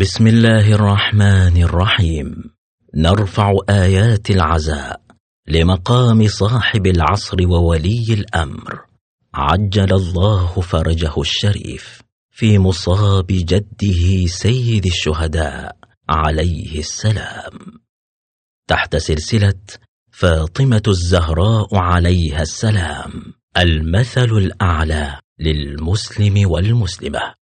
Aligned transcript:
بسم 0.00 0.26
الله 0.26 0.74
الرحمن 0.74 1.62
الرحيم. 1.62 2.44
نرفع 2.94 3.52
آيات 3.70 4.30
العزاء 4.30 5.00
لمقام 5.48 6.28
صاحب 6.28 6.86
العصر 6.86 7.36
وولي 7.48 8.06
الأمر. 8.10 8.80
عجل 9.34 9.92
الله 9.92 10.60
فرجه 10.60 11.20
الشريف 11.20 12.02
في 12.30 12.58
مصاب 12.58 13.26
جده 13.26 14.26
سيد 14.26 14.86
الشهداء 14.86 15.76
عليه 16.08 16.78
السلام. 16.78 17.58
تحت 18.68 18.96
سلسلة 18.96 19.62
فاطمة 20.12 20.82
الزهراء 20.88 21.76
عليها 21.76 22.42
السلام 22.42 23.34
المثل 23.56 24.30
الأعلى 24.30 25.20
للمسلم 25.40 26.50
والمسلمة. 26.50 27.34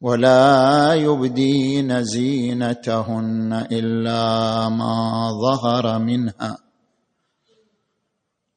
ولا 0.00 0.94
يبدين 0.94 2.04
زينتهن 2.04 3.66
إلا 3.72 4.68
ما 4.68 5.28
ظهر 5.32 5.98
منها. 5.98 6.69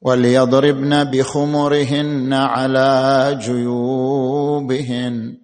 وليضربن 0.04 1.04
بخمرهن 1.04 2.34
على 2.34 3.38
جيوبهن 3.42 5.38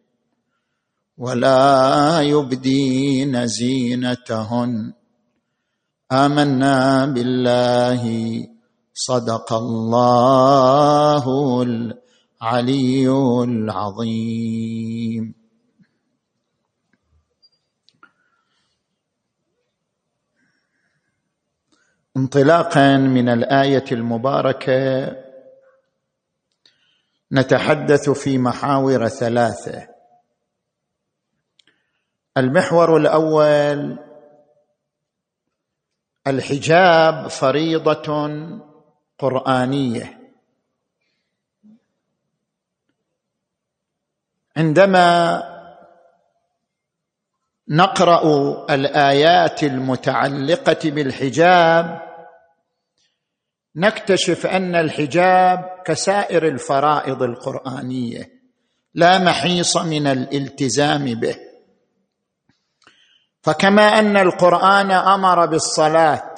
ولا 1.17 2.21
يبدين 2.21 3.47
زينتهن. 3.47 4.93
آمنا 6.11 7.05
بالله. 7.05 8.03
صدق 8.93 9.53
الله 9.53 11.23
العلي 11.61 13.09
العظيم. 13.43 15.38
انطلاقا 22.19 22.97
من 22.97 23.29
الآية 23.29 23.85
المباركة 23.91 25.15
نتحدث 27.31 28.09
في 28.09 28.37
محاور 28.37 29.07
ثلاثة. 29.07 29.87
المحور 32.37 32.97
الأول 32.97 33.99
الحجاب 36.27 37.27
فريضة 37.27 38.39
قرآنية. 39.19 40.19
عندما 44.57 45.43
نقرأ 47.67 48.23
الآيات 48.69 49.63
المتعلقة 49.63 50.89
بالحجاب 50.91 52.08
نكتشف 53.75 54.45
أن 54.45 54.75
الحجاب 54.75 55.65
كسائر 55.85 56.47
الفرائض 56.47 57.23
القرآنية 57.23 58.29
لا 58.93 59.17
محيص 59.17 59.77
من 59.77 60.07
الالتزام 60.07 61.05
به. 61.05 61.35
فكما 63.41 63.99
أن 63.99 64.17
القرآن 64.17 64.91
أمر 64.91 65.45
بالصلاة 65.45 66.35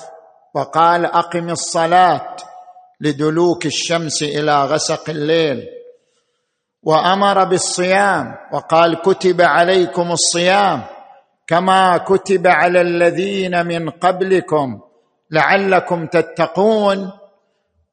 وقال 0.54 1.06
أقم 1.06 1.50
الصلاة 1.50 2.36
لدلوك 3.02 3.66
الشمس 3.66 4.24
إلى 4.24 4.66
غسق 4.66 5.10
الليل 5.10 5.68
وأمر 6.84 7.44
بالصيام 7.44 8.36
وقال 8.54 9.02
كتب 9.02 9.42
عليكم 9.42 10.12
الصيام 10.12 10.84
كما 11.48 11.98
كتب 11.98 12.48
على 12.48 12.82
الذين 12.82 13.66
من 13.66 13.90
قبلكم 13.90 14.82
لعلكم 15.32 16.06
تتقون. 16.06 17.21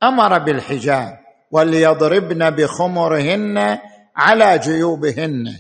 أمر 0.03 0.39
بالحجاب 0.39 1.19
وليضربن 1.51 2.51
بخمرهن 2.51 3.79
على 4.17 4.59
جيوبهن 4.59 5.57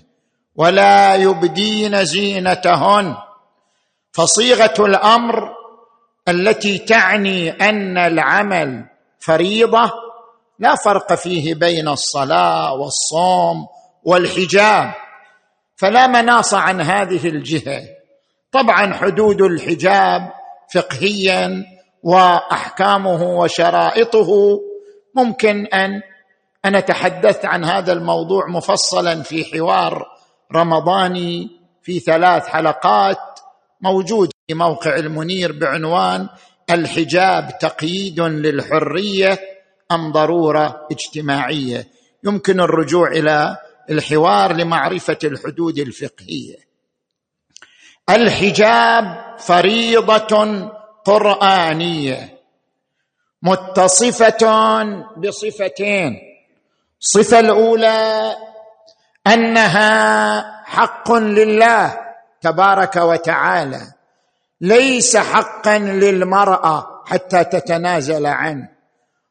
ولا 0.56 1.14
يبدين 1.14 2.04
زينتهن. 2.04 3.16
فصيغة 4.12 4.74
الأمر 4.78 5.48
التي 6.28 6.78
تعني 6.78 7.50
أن 7.50 7.98
العمل 7.98 8.84
فريضة 9.18 9.90
لا 10.58 10.74
فرق 10.74 11.14
فيه 11.14 11.54
بين 11.54 11.88
الصلاة 11.88 12.72
والصوم 12.72 13.66
والحجاب. 14.04 14.94
فلا 15.76 16.06
مناص 16.06 16.54
عن 16.54 16.80
هذه 16.80 17.28
الجهة. 17.28 17.82
طبعا 18.52 18.94
حدود 18.94 19.42
الحجاب 19.42 20.32
فقهيا 20.74 21.64
وأحكامه 22.08 23.22
وشرائطه 23.22 24.60
ممكن 25.14 25.66
أن 25.66 26.02
أنا 26.64 26.80
تحدثت 26.80 27.44
عن 27.44 27.64
هذا 27.64 27.92
الموضوع 27.92 28.46
مفصلا 28.48 29.22
في 29.22 29.44
حوار 29.44 30.06
رمضاني 30.54 31.50
في 31.82 32.00
ثلاث 32.00 32.46
حلقات 32.46 33.40
موجود 33.80 34.30
في 34.48 34.54
موقع 34.54 34.96
المنير 34.96 35.52
بعنوان 35.52 36.28
الحجاب 36.70 37.58
تقييد 37.58 38.20
للحرية 38.20 39.38
أم 39.92 40.12
ضرورة 40.12 40.86
اجتماعية. 40.92 41.86
يمكن 42.24 42.60
الرجوع 42.60 43.10
إلى 43.10 43.56
الحوار 43.90 44.52
لمعرفة 44.52 45.18
الحدود 45.24 45.78
الفقهية. 45.78 46.56
الحجاب 48.10 49.36
فريضة 49.38 50.68
قرآنية 51.04 52.38
متصفة 53.42 54.46
بصفتين. 55.16 56.18
الصفه 57.00 57.40
الأولى 57.40 58.36
أنها 59.26 60.64
حق 60.64 61.12
لله 61.12 62.00
تبارك 62.40 62.96
وتعالى 62.96 63.80
ليس 64.60 65.16
حقا 65.16 65.78
للمرأة 65.78 67.04
حتى 67.06 67.44
تتنازل 67.44 68.26
عنه 68.26 68.68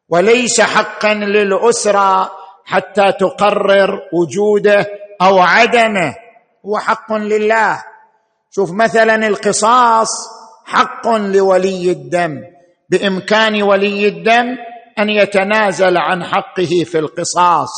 وليس 0.10 0.62
حقا 0.62 1.14
للأسرة 1.14 2.32
حتى 2.66 3.12
تقرر 3.12 4.02
وجوده 4.14 4.88
أو 5.22 5.40
عدمه 5.40 6.16
هو 6.66 6.80
حق 6.80 7.14
لله. 7.14 7.84
شوف 8.52 8.72
مثلا 8.72 9.28
القصاص 9.28 10.10
حق 10.68 11.08
لولي 11.08 11.92
الدم 11.92 12.42
بإمكان 12.90 13.64
ولي 13.64 14.08
الدم 14.08 14.58
أن 15.00 15.10
يتنازل 15.10 15.98
عن 15.98 16.24
حقه 16.24 16.84
في 16.86 17.00
القصاص. 17.00 17.70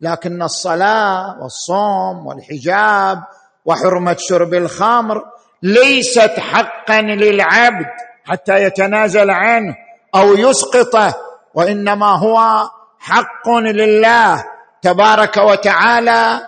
لكن 0.00 0.42
الصلاة 0.42 1.42
والصوم 1.42 2.26
والحجاب 2.26 3.22
وحرمة 3.64 4.16
شرب 4.18 4.54
الخمر 4.54 5.22
ليست 5.62 6.32
حقا 6.38 7.00
للعبد 7.00 7.86
حتى 8.24 8.62
يتنازل 8.62 9.30
عنه 9.30 9.74
أو 10.14 10.34
يسقطه 10.34 11.14
وإنما 11.54 12.18
هو 12.18 12.68
حق 12.98 13.48
لله 13.48 14.44
تبارك 14.82 15.36
وتعالى 15.36 16.40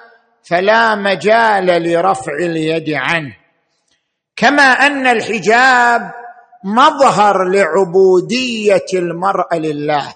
فلا 0.43 0.95
مجال 0.95 1.67
لرفع 1.67 2.33
اليد 2.41 2.91
عنه. 2.91 3.37
كما 4.39 4.63
أن 4.63 5.07
الحجاب 5.07 6.11
مظهر 6.65 7.45
لعبودية 7.45 8.87
المراه 8.95 9.55
لله. 9.55 10.15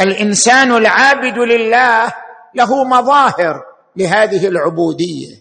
الإنسان 0.00 0.72
العابد 0.72 1.38
لله 1.38 2.12
له 2.54 2.84
مظاهر 2.84 3.62
لهذه 3.96 4.48
العبودية. 4.48 5.36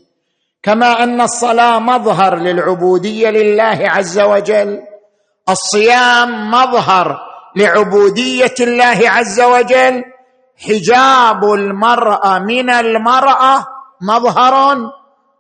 كما 0.64 1.04
أن 1.04 1.22
الصلاة 1.22 1.80
مظهر 1.80 2.36
للعبودية 2.36 3.30
لله 3.30 3.80
عز 3.82 4.20
وجل. 4.20 4.82
الصيام 5.50 6.52
مظهر 6.52 7.18
لعبودية 7.56 8.56
الله 8.60 9.10
عز 9.10 9.42
وجل. 9.42 10.04
حجاب 10.68 11.44
المرأة 11.44 12.40
من 12.40 12.70
المرأة 12.70 13.66
مظهر 14.02 14.78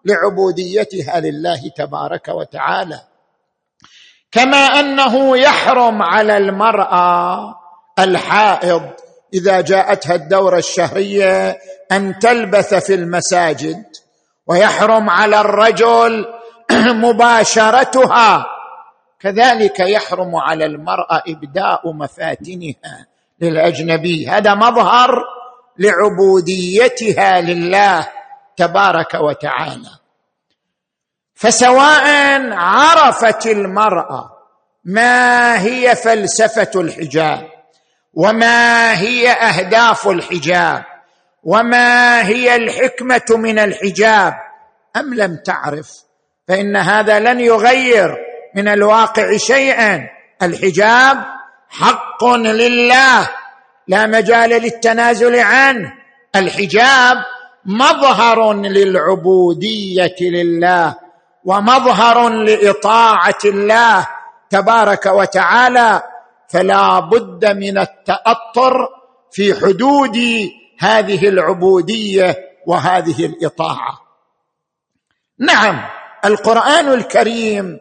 لعبوديتها 0.06 1.20
لله 1.20 1.60
تبارك 1.78 2.28
وتعالى. 2.28 3.02
كما 4.32 4.58
أنه 4.58 5.38
يحرم 5.38 6.02
على 6.02 6.38
المرأة 6.38 7.56
الحائض 8.00 8.90
إذا 9.34 9.62
جاءتها 9.62 10.16
الدورة 10.16 10.58
الشهرية 10.58 11.60
أن 11.92 12.20
تلبث 12.20 12.74
في 12.74 12.94
المساجد 12.94 13.84
ويحرم 14.48 15.10
على 15.10 15.42
الرجل 15.42 16.26
مباشرتها. 17.04 18.46
كذلك 19.20 19.80
يحرم 19.80 20.36
على 20.36 20.66
المرأة 20.66 21.24
إبداء 21.28 21.94
مفاتنها 21.94 23.08
للأجنبي. 23.42 24.28
هذا 24.28 24.56
مظهر 24.56 25.10
لعبوديتها 25.80 27.42
لله. 27.42 28.19
تبارك 28.60 29.14
وتعالى. 29.14 29.90
فسواء 31.36 32.08
عرفت 32.52 33.48
المرأة 33.48 34.32
ما 34.86 35.62
هي 35.62 35.96
فلسفة 35.96 36.82
الحجاب 36.82 37.50
وما 38.14 38.94
هي 39.00 39.32
أهداف 39.32 40.08
الحجاب 40.08 40.84
وما 41.44 42.22
هي 42.28 42.56
الحكمة 42.56 43.26
من 43.30 43.60
الحجاب 43.60 44.34
أم 44.96 45.14
لم 45.14 45.38
تعرف 45.46 45.90
فإن 46.48 46.76
هذا 46.76 47.20
لن 47.20 47.40
يغير 47.40 48.18
من 48.56 48.68
الواقع 48.68 49.38
شيئا. 49.38 50.10
الحجاب 50.42 51.18
حق 51.70 52.26
لله 52.26 53.30
لا 53.88 54.08
مجال 54.08 54.50
للتنازل 54.50 55.40
عنه. 55.40 55.94
الحجاب 56.36 57.18
مظهر 57.66 58.54
للعبودية 58.54 60.16
لله 60.22 60.96
ومظهر 61.46 62.30
لإطاعة 62.30 63.40
الله 63.46 64.08
تبارك 64.50 65.06
وتعالى 65.06 66.02
فلا 66.50 67.00
بد 67.00 67.46
من 67.46 67.78
التأطر 67.78 68.88
في 69.32 69.54
حدود 69.54 70.18
هذه 70.80 71.28
العبودية 71.30 72.36
وهذه 72.68 73.26
الإطاعة. 73.26 74.02
نعم 75.40 75.86
القرآن 76.26 76.94
الكريم 76.94 77.80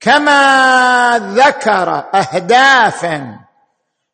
كما 0.00 1.18
ذكر 1.34 2.04
اهدافا 2.14 3.38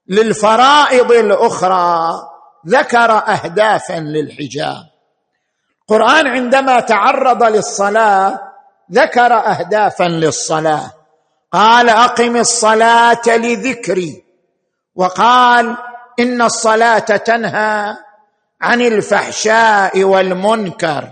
للفرائض 0.08 1.12
الأخرى 1.12 2.14
ذكر 2.66 3.10
اهدافا 3.10 3.94
للحجاب. 3.94 4.86
القرآن 5.82 6.26
عندما 6.26 6.80
تعرض 6.80 7.42
للصلاة 7.42 8.40
ذكر 8.92 9.32
اهدافا 9.32 10.04
للصلاة. 10.04 10.90
قال 11.52 11.88
أقم 11.88 12.36
الصلاة 12.36 13.22
لذكري. 13.26 14.24
وقال 14.94 15.76
إن 16.18 16.42
الصلاة 16.42 16.98
تنهى 16.98 17.96
عن 18.60 18.80
الفحشاء 18.80 20.04
والمنكر. 20.04 21.08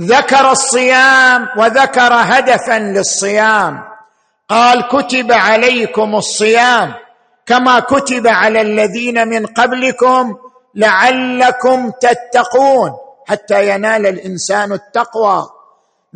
ذكر 0.00 0.50
الصيام 0.50 1.48
وذكر 1.56 2.12
هدفا 2.12 2.78
للصيام. 2.78 3.84
قال 4.48 4.88
كتب 4.88 5.32
عليكم 5.32 6.14
الصيام 6.14 6.94
كما 7.46 7.80
كتب 7.80 8.26
على 8.26 8.60
الذين 8.60 9.28
من 9.28 9.46
قبلكم 9.46 10.36
لعلكم 10.74 11.90
تتقون 11.90 12.92
حتى 13.28 13.70
ينال 13.70 14.06
الإنسان 14.06 14.72
التقوى. 14.72 15.46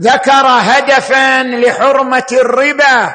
ذكر 0.01 0.47
هدفا 0.47 1.43
لحرمة 1.43 2.27
الربا 2.33 3.15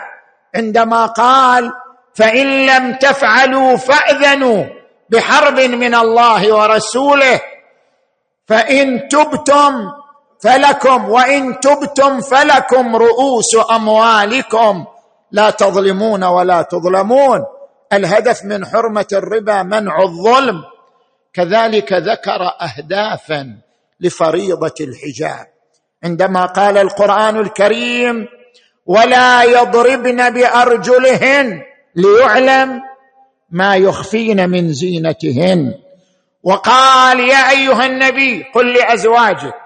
عندما 0.56 1.06
قال 1.06 1.72
فإن 2.16 2.66
لم 2.66 2.94
تفعلوا 2.94 3.78
فأذنوا 3.78 4.66
بحرب 5.10 5.60
من 5.60 5.96
الله 5.96 6.56
ورسوله 6.56 7.42
فإن 8.48 9.08
تبتم 9.08 9.92
فلكم 10.44 11.10
وإن 11.10 11.60
تبتم 11.60 12.22
فلكم 12.22 12.96
رؤوس 12.96 13.56
أموالكم. 13.72 14.86
لا 15.32 15.50
تظلمون 15.50 16.24
ولا 16.24 16.62
تظلمون. 16.62 17.46
الهدف 17.94 18.46
من 18.46 18.66
حرمة 18.66 19.08
الربا 19.14 19.64
منع 19.64 20.02
الظلم. 20.02 20.64
كذلك 21.38 21.94
ذكر 21.94 22.42
اهدافا 22.62 23.58
لفريضة 24.00 24.74
الحجاب. 24.82 25.48
عندما 26.04 26.46
قال 26.46 26.78
القرآن 26.78 27.40
الكريم 27.40 28.28
ولا 28.86 29.44
يضربن 29.44 30.30
بأرجلهن 30.30 31.62
ليعلم 31.96 32.82
ما 33.52 33.76
يخفين 33.76 34.50
من 34.50 34.74
زينتهن. 34.74 35.74
وقال 36.44 37.20
يا 37.20 37.50
أيها 37.50 37.86
النبي 37.86 38.44
قل 38.56 38.74
لأزواجك 38.74 39.62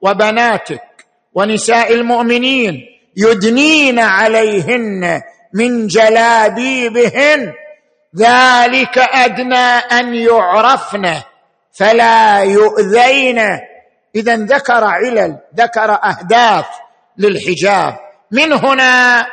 وبناتك 0.00 1.06
ونساء 1.34 1.94
المؤمنين 1.94 2.80
يدنين 3.16 3.98
عليهن 3.98 5.22
من 5.54 5.86
جلابيبهن 5.86 7.52
ذلك 8.18 8.98
أدنى 8.98 9.68
أن 9.92 10.14
يعرفن 10.14 11.22
فلا 11.72 12.38
يؤذين. 12.38 13.38
اذا 14.14 14.36
ذكر 14.36 14.84
علل 14.84 15.38
ذكر 15.56 15.98
أهداف 16.04 16.66
للحجاب. 17.18 17.96
من 18.30 18.52
هنا 18.52 19.26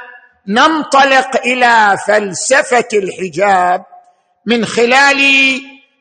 ننطلق 0.48 1.46
إلى 1.46 1.98
فلسفة 2.08 2.88
الحجاب 2.94 3.86
من 4.46 4.66
خلال 4.66 5.22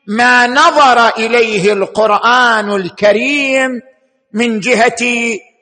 ما 0.07 0.47
نظر 0.47 1.09
إليه 1.09 1.73
القرآن 1.73 2.71
الكريم 2.71 3.81
من 4.33 4.59
جهة 4.59 5.03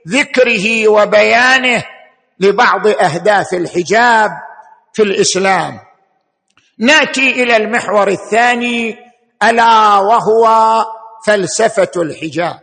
ذكره 0.08 0.88
وبيانه 0.88 1.84
لبعض 2.40 2.88
أهداف 2.88 3.54
الحجاب 3.54 4.32
في 4.94 5.04
الإسلام. 5.04 5.80
ناتي 6.80 7.44
إلى 7.44 7.58
المحور 7.58 8.08
الثاني 8.08 8.98
ألا 9.44 9.98
وهو 9.98 10.86
فلسفة 11.26 11.92
الحجاب. 11.98 12.60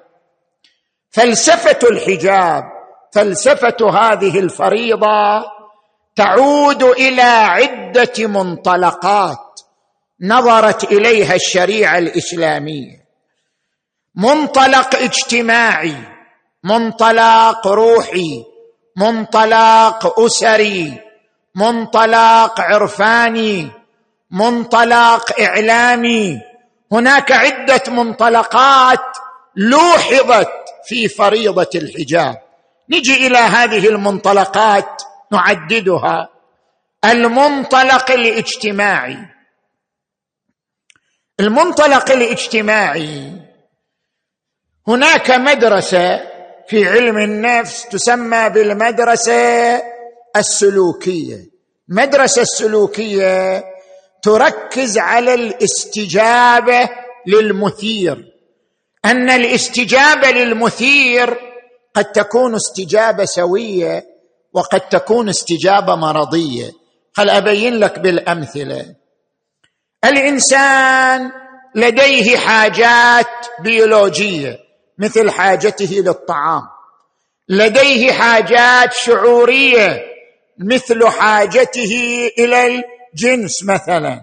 فلسفة 1.10 1.88
الحجاب 1.88 2.62
فلسفة 3.12 3.90
هذه 3.90 4.38
الفريضة 4.38 5.44
تعود 6.16 6.82
إلى 6.82 7.22
عدة 7.22 8.26
منطلقات 8.26 9.60
نظرت 10.20 10.84
إليها 10.84 11.34
الشريعة 11.34 11.98
الإسلامية. 11.98 13.06
منطلق 14.14 14.96
اجتماعي 14.96 15.96
منطلق 16.64 17.66
روحي 17.66 18.44
منطلق 18.96 20.20
أسري 20.20 21.00
منطلق 21.54 22.60
عرفاني 22.60 23.70
منطلق 24.30 25.40
إعلامي. 25.40 26.40
هناك 26.92 27.32
عدة 27.32 27.82
منطلقات 27.88 29.16
لوحظت 29.56 30.50
في 30.84 31.08
فريضة 31.08 31.70
الحجاب. 31.74 32.36
نجي 32.90 33.26
إلى 33.26 33.38
هذه 33.38 33.88
المنطلقات 33.88 35.02
نعددها. 35.32 36.28
المنطلق 37.04 38.10
الاجتماعي. 38.10 39.18
المنطلق 41.40 42.10
الاجتماعي. 42.10 43.32
هناك 44.88 45.30
مدرسة 45.30 46.36
في 46.68 46.88
علم 46.88 47.18
النفس 47.18 47.88
تسمى 47.88 48.48
بالمدرسة 48.48 49.82
السلوكية. 50.36 51.36
المدرسة 51.90 52.42
السلوكية 52.42 53.64
تركز 54.22 54.98
على 54.98 55.34
الاستجابة 55.34 56.88
للمثير. 57.26 58.32
أن 59.04 59.30
الاستجابة 59.30 60.30
للمثير 60.30 61.36
قد 61.94 62.04
تكون 62.04 62.54
استجابة 62.54 63.24
سوية 63.24 64.04
وقد 64.52 64.80
تكون 64.80 65.28
استجابة 65.28 65.94
مرضية. 65.94 66.72
خل 67.12 67.30
أبين 67.30 67.74
لك 67.74 67.98
بالأمثلة؟ 67.98 68.94
الإنسان 70.04 71.30
لديه 71.74 72.36
حاجات 72.36 73.46
بيولوجية 73.60 74.58
مثل 74.98 75.30
حاجته 75.30 75.90
للطعام. 75.90 76.62
لديه 77.48 78.12
حاجات 78.12 78.92
شعورية 78.92 80.02
مثل 80.58 81.08
حاجته 81.08 82.30
إلى 82.38 82.84
الجنس 83.16 83.64
مثلا. 83.64 84.20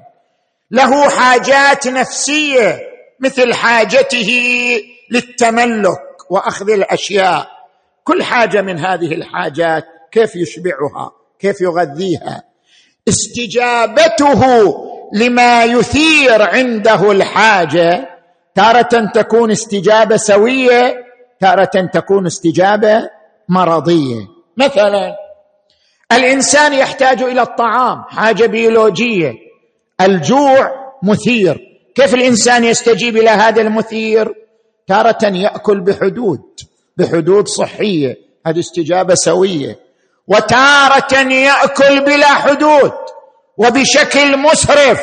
له 0.71 1.09
حاجات 1.09 1.87
نفسية 1.87 2.79
مثل 3.19 3.53
حاجته 3.53 4.31
للتملك 5.11 5.99
وأخذ 6.29 6.69
الأشياء. 6.69 7.47
كل 8.03 8.23
حاجة 8.23 8.61
من 8.61 8.79
هذه 8.79 9.13
الحاجات 9.13 9.83
كيف 10.11 10.35
يشبعها 10.35 11.11
كيف 11.39 11.61
يغذيها. 11.61 12.43
استجابته 13.07 14.43
لما 15.13 15.63
يثير 15.63 16.41
عنده 16.41 17.11
الحاجة 17.11 18.09
تارة 18.55 19.11
تكون 19.13 19.51
استجابة 19.51 20.17
سوية 20.17 20.95
تارة 21.39 21.89
تكون 21.93 22.25
استجابة 22.25 23.09
مرضية. 23.49 24.27
مثلا 24.57 25.22
الإنسان 26.11 26.73
يحتاج 26.73 27.21
إلى 27.21 27.41
الطعام 27.41 28.03
حاجة 28.03 28.45
بيولوجية. 28.45 29.33
الجوع 30.01 30.71
مثير. 31.03 31.59
كيف 31.95 32.13
الإنسان 32.13 32.63
يستجيب 32.63 33.17
إلى 33.17 33.29
هذا 33.29 33.61
المثير؟ 33.61 34.33
تارة 34.87 35.23
يأكل 35.23 35.79
بحدود 35.79 36.41
بحدود 36.97 37.47
صحية. 37.47 38.17
هذه 38.47 38.59
استجابة 38.59 39.15
سوية. 39.15 39.79
وتارة 40.27 41.31
يأكل 41.31 42.05
بلا 42.05 42.27
حدود 42.27 42.93
وبشكل 43.57 44.37
مسرف 44.37 45.01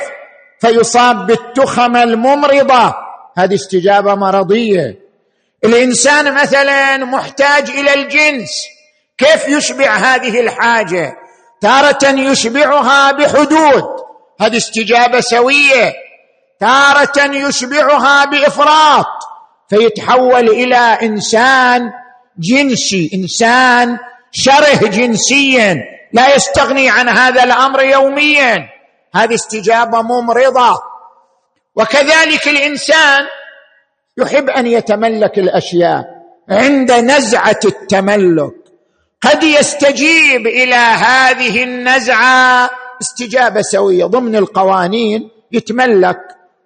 فيصاب 0.61 1.27
بالتخم 1.27 1.97
الممرضة. 1.97 2.95
هذه 3.39 3.55
استجابة 3.55 4.15
مرضية. 4.15 4.99
الإنسان 5.65 6.35
مثلا 6.35 6.97
محتاج 6.97 7.71
إلى 7.71 7.95
الجنس. 7.95 8.80
كيف 9.21 9.49
يشبع 9.49 9.97
هذه 9.97 10.41
الحاجة؟ 10.41 11.17
تارة 11.61 12.09
يشبعها 12.09 13.13
بحدود. 13.13 13.85
هذه 14.41 14.57
استجابة 14.57 15.21
سوية. 15.21 15.93
تارة 16.61 17.35
يشبعها 17.35 18.25
بإفراط. 18.25 19.07
فيتحول 19.71 20.49
إلى 20.49 20.77
إنسان 20.77 21.91
جنسي. 22.39 23.11
إنسان 23.15 23.99
شره 24.33 24.89
جنسيا. 24.89 25.77
لا 26.13 26.35
يستغني 26.35 26.91
عن 26.91 27.09
هذا 27.09 27.45
الأمر 27.45 27.83
يوميا. 27.83 28.69
هذه 29.15 29.35
استجابة 29.35 30.03
ممرضة. 30.03 30.83
وكذلك 31.77 32.49
الإنسان 32.49 33.23
يحب 34.19 34.51
أن 34.51 34.67
يتملك 34.67 35.39
الأشياء 35.39 36.05
عند 36.49 36.93
نزعة 36.93 37.61
التملك. 37.65 38.60
قد 39.23 39.43
يستجيب 39.43 40.47
إلى 40.47 40.75
هذه 40.75 41.63
النزعة. 41.63 42.71
استجابة 43.03 43.63
سوية. 43.63 44.05
ضمن 44.05 44.37
القوانين 44.37 45.31
يتملك 45.53 46.19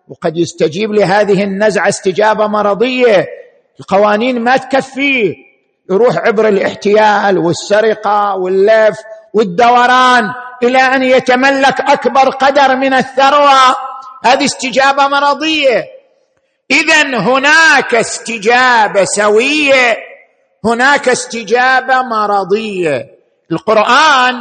وقد 0.09 0.37
يستجيب 0.37 0.93
لهذه 0.93 1.45
النزعة 1.45 1.89
استجابة 1.89 2.47
مرضية. 2.47 3.27
القوانين 3.81 4.41
ما 4.41 4.57
تكفيه 4.57 5.35
يروح 5.91 6.17
عبر 6.17 6.49
الاحتيال 6.49 7.39
والسرقة 7.39 8.37
واللف 8.37 8.97
والدوران 9.35 10.25
إلى 10.63 10.79
أن 10.79 11.03
يتملك 11.03 11.81
أكبر 11.81 12.31
قدر 12.31 12.77
من 12.77 12.95
الثروة. 12.95 13.77
هذه 14.25 14.45
استجابة 14.45 15.09
مرضية. 15.09 15.85
اذا 16.71 17.19
هناك 17.19 17.95
استجابة 17.95 19.05
سوية. 19.05 20.14
هناك 20.65 21.09
استجابة 21.09 22.03
مرضية. 22.03 23.11
القرآن 23.53 24.35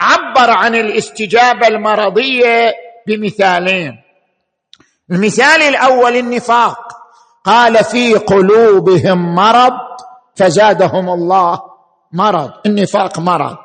عبر 0.00 0.50
عن 0.50 0.74
الاستجابة 0.74 1.66
المرضية 1.66 2.74
بمثالين. 3.06 3.92
المثال 5.10 5.62
الأول 5.62 6.16
النفاق. 6.16 6.78
قال 7.44 7.84
في 7.84 8.14
قلوبهم 8.14 9.34
مرض 9.34 9.78
فزادهم 10.36 11.08
الله. 11.08 11.62
مرض 12.12 12.50
النفاق 12.66 13.18
مرض. 13.18 13.56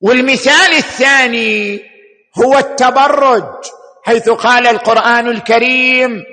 والمثال 0.00 0.72
الثاني 0.76 1.80
هو 2.44 2.58
التبرج 2.58 3.44
حيث 4.04 4.28
قال 4.30 4.66
القرآن 4.66 5.28
الكريم 5.28 6.24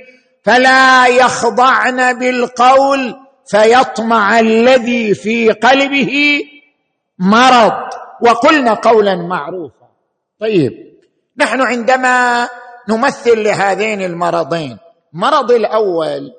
فلا 0.45 1.07
يخضعن 1.07 2.19
بالقول 2.19 3.15
فيطمع 3.45 4.39
الذي 4.39 5.13
في 5.13 5.50
قلبه 5.51 6.41
مرض. 7.19 7.74
وقلنا 8.21 8.74
قولا 8.74 9.15
معروفا. 9.15 9.88
طيب 10.39 10.71
نحن 11.38 11.62
عندما 11.62 12.48
نمثل 12.89 13.43
لهذين 13.43 14.01
المرضين 14.01 14.77
مرض 15.13 15.51
الأول 15.51 16.31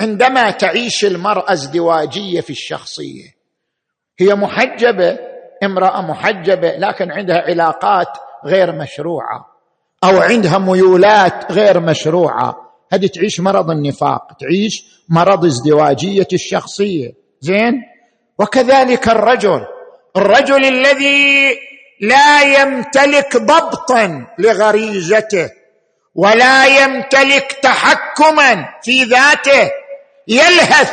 عندما 0.00 0.50
تعيش 0.50 1.04
المرأة 1.04 1.52
ازدواجية 1.52 2.40
في 2.40 2.50
الشخصية 2.50 3.24
هي 4.18 4.34
محجبة 4.34 5.18
امرأة 5.62 6.00
محجبة 6.02 6.70
لكن 6.70 7.10
عندها 7.10 7.36
علاقات 7.36 8.08
غير 8.44 8.72
مشروعة 8.72 9.46
أو 10.04 10.20
عندها 10.20 10.58
ميولات 10.58 11.52
غير 11.52 11.80
مشروعة 11.80 12.69
هذه 12.92 13.06
تعيش 13.06 13.40
مرض 13.40 13.70
النفاق 13.70 14.22
تعيش 14.40 14.84
مرض 15.08 15.44
ازدواجية 15.44 16.28
الشخصية. 16.32 17.12
زين؟ 17.40 17.72
وكذلك 18.38 19.08
الرجل 19.08 19.60
الرجل 20.16 20.64
الذي 20.64 21.58
لا 22.00 22.42
يمتلك 22.42 23.36
ضبطا 23.36 24.26
لغريزته 24.38 25.50
ولا 26.14 26.66
يمتلك 26.66 27.52
تحكما 27.62 28.68
في 28.82 29.04
ذاته 29.04 29.70
يلهث 30.28 30.92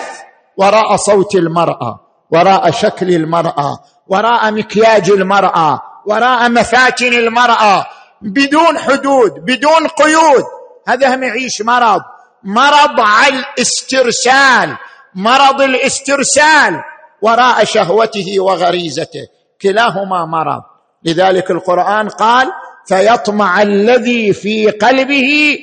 وراء 0.58 0.96
صوت 0.96 1.36
المرأة 1.36 2.00
وراء 2.32 2.72
شكل 2.72 3.10
المرأة 3.16 3.80
وراء 4.08 4.52
مكياج 4.52 5.10
المرأة 5.12 5.82
وراء 6.06 6.50
مفاتن 6.50 7.14
المرأة 7.14 7.86
بدون 8.22 8.78
حدود 8.80 9.32
بدون 9.32 9.88
قيود. 9.88 10.44
هذا 10.88 11.16
هم 11.16 11.24
يعيش 11.24 11.62
مرض. 11.62 12.02
مرض 12.44 13.00
على 13.00 13.40
الاسترسال. 13.40 14.78
مرض 15.16 15.62
الاسترسال. 15.62 16.82
وراء 17.22 17.64
شهوته 17.64 18.40
وغريزته. 18.40 19.28
كلاهما 19.62 20.26
مرض. 20.26 20.62
لذلك 21.04 21.52
القرآن 21.52 22.10
قال 22.10 22.48
فيطمع 22.88 23.62
الذي 23.62 24.34
في 24.34 24.70
قلبه 24.70 25.58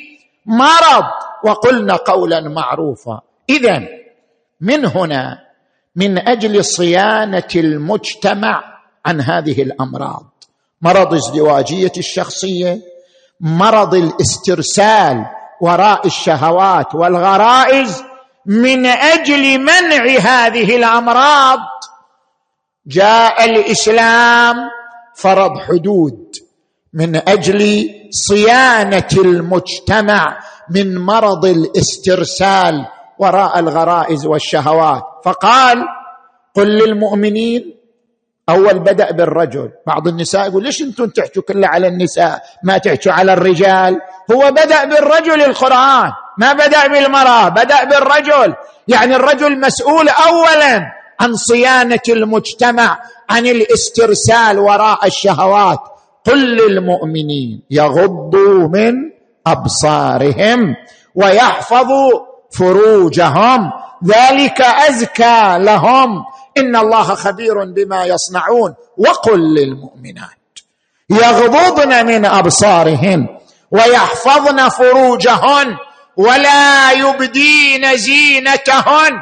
مرض. 0.47 1.05
وقلنا 1.45 1.97
قولا 1.97 2.41
معروفا. 2.41 3.21
اذا 3.51 3.83
من 4.61 4.87
هنا 4.87 5.39
من 5.97 6.19
أجل 6.29 6.65
صيانة 6.65 7.49
المجتمع 7.57 8.63
عن 9.07 9.21
هذه 9.21 9.63
الأمراض. 9.63 10.27
مرض 10.83 11.15
ازدواجية 11.15 11.93
الشخصية 11.99 12.94
مرض 13.45 13.95
الاسترسال 13.95 15.27
وراء 15.61 16.07
الشهوات 16.07 16.95
والغرائز 16.95 18.03
من 18.47 18.87
أجل 18.87 19.59
منع 19.59 20.19
هذه 20.21 20.77
الأمراض. 20.77 21.59
جاء 22.87 23.45
الإسلام 23.45 24.57
فرض 25.15 25.59
حدود 25.59 26.33
من 26.93 27.17
أجل 27.29 27.91
صيانة 28.11 29.09
المجتمع 29.17 30.41
من 30.71 30.99
مرض 30.99 31.45
الاسترسال 31.45 32.87
وراء 33.19 33.59
الغرائز 33.59 34.27
والشهوات. 34.27 35.03
فقال 35.25 35.85
قل 36.55 36.69
للمؤمنين 36.69 37.84
أول 38.49 38.79
بدأ 38.79 39.11
بالرجل. 39.11 39.71
بعض 39.87 40.09
النساء 40.09 40.49
يقول 40.49 40.65
ليش 40.65 40.83
أنتم 40.83 41.07
تحكوا 41.07 41.43
كله 41.43 41.69
على 41.69 41.87
النساء؟ 41.89 42.43
ما 42.65 42.79
تحكوا 42.79 43.13
على 43.13 43.33
الرجال. 43.33 44.01
هو 44.33 44.51
بدأ 44.51 44.85
بالرجل 44.85 45.43
القرآن 45.43 46.11
ما 46.39 46.53
بدأ 46.53 46.87
بالمرأة 46.87 47.49
بدأ 47.49 47.85
بالرجل. 47.85 48.55
يعني 48.89 49.17
الرجل 49.17 49.61
مسؤول 49.61 50.09
اولا 50.09 50.83
عن 51.21 51.35
صيانة 51.35 52.07
المجتمع 52.09 52.99
عن 53.31 53.47
الاسترسال 53.47 54.59
وراء 54.59 55.07
الشهوات. 55.07 55.81
قل 56.27 56.57
للمؤمنين 56.57 57.63
يغضوا 57.71 58.69
من 58.69 58.95
أبصارهم 59.47 60.77
ويحفظوا 61.15 62.11
فروجهم. 62.51 63.71
ذلك 64.05 64.61
أزكى 64.61 65.57
لهم. 65.59 66.25
ان 66.59 66.77
الله 66.77 67.03
خبير 67.03 67.65
بما 67.65 68.05
يصنعون 68.05 68.75
وقل 68.99 69.55
للمؤمنات 69.55 70.59
يغضضن 71.11 72.07
من 72.07 72.25
ابصارهن 72.25 73.29
ويحفظن 73.71 74.69
فروجهن 74.69 75.77
ولا 76.17 76.93
يبدين 76.93 77.97
زينتهن 77.97 79.13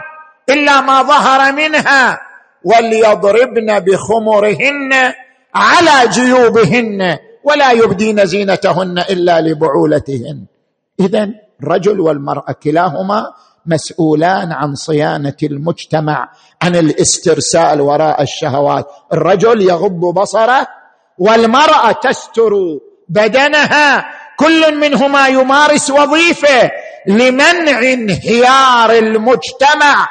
الا 0.48 0.80
ما 0.80 1.02
ظهر 1.02 1.52
منها 1.52 2.20
وليضربن 2.64 3.80
بخمرهن 3.80 4.92
على 5.54 6.08
جيوبهن 6.08 7.18
ولا 7.44 7.70
يبدين 7.72 8.26
زينتهن 8.26 8.98
الا 8.98 9.40
لبعولتهن. 9.40 10.46
اذا 11.00 11.28
الرجل 11.62 12.00
والمراه 12.00 12.52
كلاهما 12.62 13.32
مسؤولان 13.66 14.52
عن 14.52 14.74
صيانه 14.74 15.36
المجتمع 15.42 16.28
عن 16.62 16.76
الاسترسال 16.76 17.80
وراء 17.80 18.22
الشهوات. 18.22 18.86
الرجل 19.12 19.62
يغض 19.62 20.00
بصره 20.14 20.66
والمرأة 21.18 21.92
تستر 21.92 22.52
بدنها. 23.08 24.04
كل 24.38 24.78
منهما 24.78 25.28
يمارس 25.28 25.90
وظيفه 25.90 26.70
لمنع 27.06 27.92
انهيار 27.92 28.90
المجتمع 28.90 30.08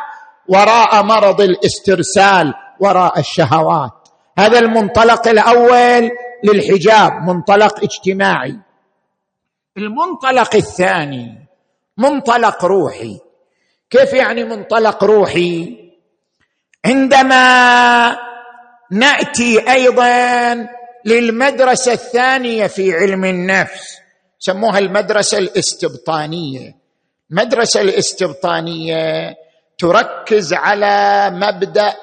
وراء 0.49 1.03
مرض 1.03 1.41
الاسترسال 1.41 2.53
وراء 2.79 3.19
الشهوات. 3.19 3.91
هذا 4.37 4.59
المنطلق 4.59 5.27
الأول 5.27 6.11
للحجاب 6.43 7.11
منطلق 7.27 7.83
اجتماعي. 7.83 8.59
المنطلق 9.77 10.55
الثاني 10.55 11.47
منطلق 11.97 12.65
روحي. 12.65 13.19
كيف 13.89 14.13
يعني 14.13 14.43
منطلق 14.43 15.03
روحي؟ 15.03 15.81
عندما 16.85 18.17
نأتي 18.91 19.71
أيضا 19.71 20.67
للمدرسة 21.05 21.93
الثانية 21.93 22.67
في 22.67 22.93
علم 22.93 23.25
النفس 23.25 23.97
سموها 24.39 24.79
المدرسة 24.79 25.37
الاستبطانية. 25.37 26.75
المدرسة 27.31 27.81
الاستبطانية 27.81 29.35
تركز 29.77 30.53
على 30.53 31.29
مبدأ 31.33 31.93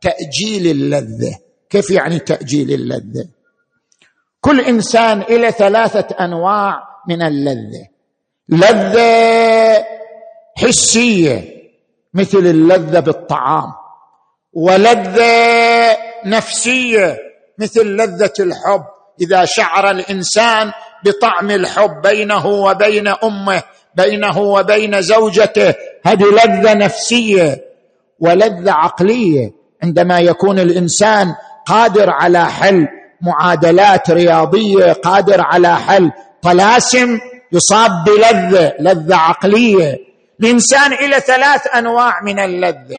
تأجيل 0.00 0.66
اللذة. 0.70 1.38
كيف 1.70 1.90
يعني 1.90 2.18
تأجيل 2.18 2.72
اللذة؟ 2.72 3.28
كل 4.40 4.60
إنسان 4.60 5.22
إلى 5.22 5.50
ثلاثة 5.50 6.24
أنواع 6.24 6.82
من 7.08 7.22
اللذة. 7.22 7.88
لذة 8.48 9.84
حسية 10.56 11.44
مثل 12.14 12.38
اللذة 12.38 13.00
بالطعام. 13.00 13.72
ولذة 14.52 15.96
نفسية 16.24 17.18
مثل 17.58 17.86
لذة 17.86 18.32
الحب. 18.40 18.84
إذا 19.20 19.44
شعر 19.44 19.90
الإنسان 19.90 20.72
بطعم 21.04 21.50
الحب 21.50 22.02
بينه 22.02 22.46
وبين 22.46 23.08
أمه 23.08 23.62
بينه 23.94 24.38
وبين 24.38 25.02
زوجته 25.02 25.74
هذه 26.06 26.24
لذة 26.24 26.74
نفسية 26.74 27.64
ولذة 28.20 28.72
عقلية. 28.72 29.52
عندما 29.82 30.20
يكون 30.20 30.58
الإنسان 30.58 31.34
قادر 31.66 32.10
على 32.10 32.46
حل 32.46 32.86
معادلات 33.20 34.10
رياضية 34.10 34.92
قادر 34.92 35.40
على 35.40 35.76
حل 35.76 36.10
طلاسم 36.42 37.18
يصاب 37.52 37.90
بلذة 38.06 38.74
لذة 38.80 39.16
عقلية. 39.16 39.96
الإنسان 40.40 40.92
إلى 40.92 41.20
ثلاث 41.20 41.66
أنواع 41.76 42.22
من 42.22 42.38
اللذة. 42.38 42.96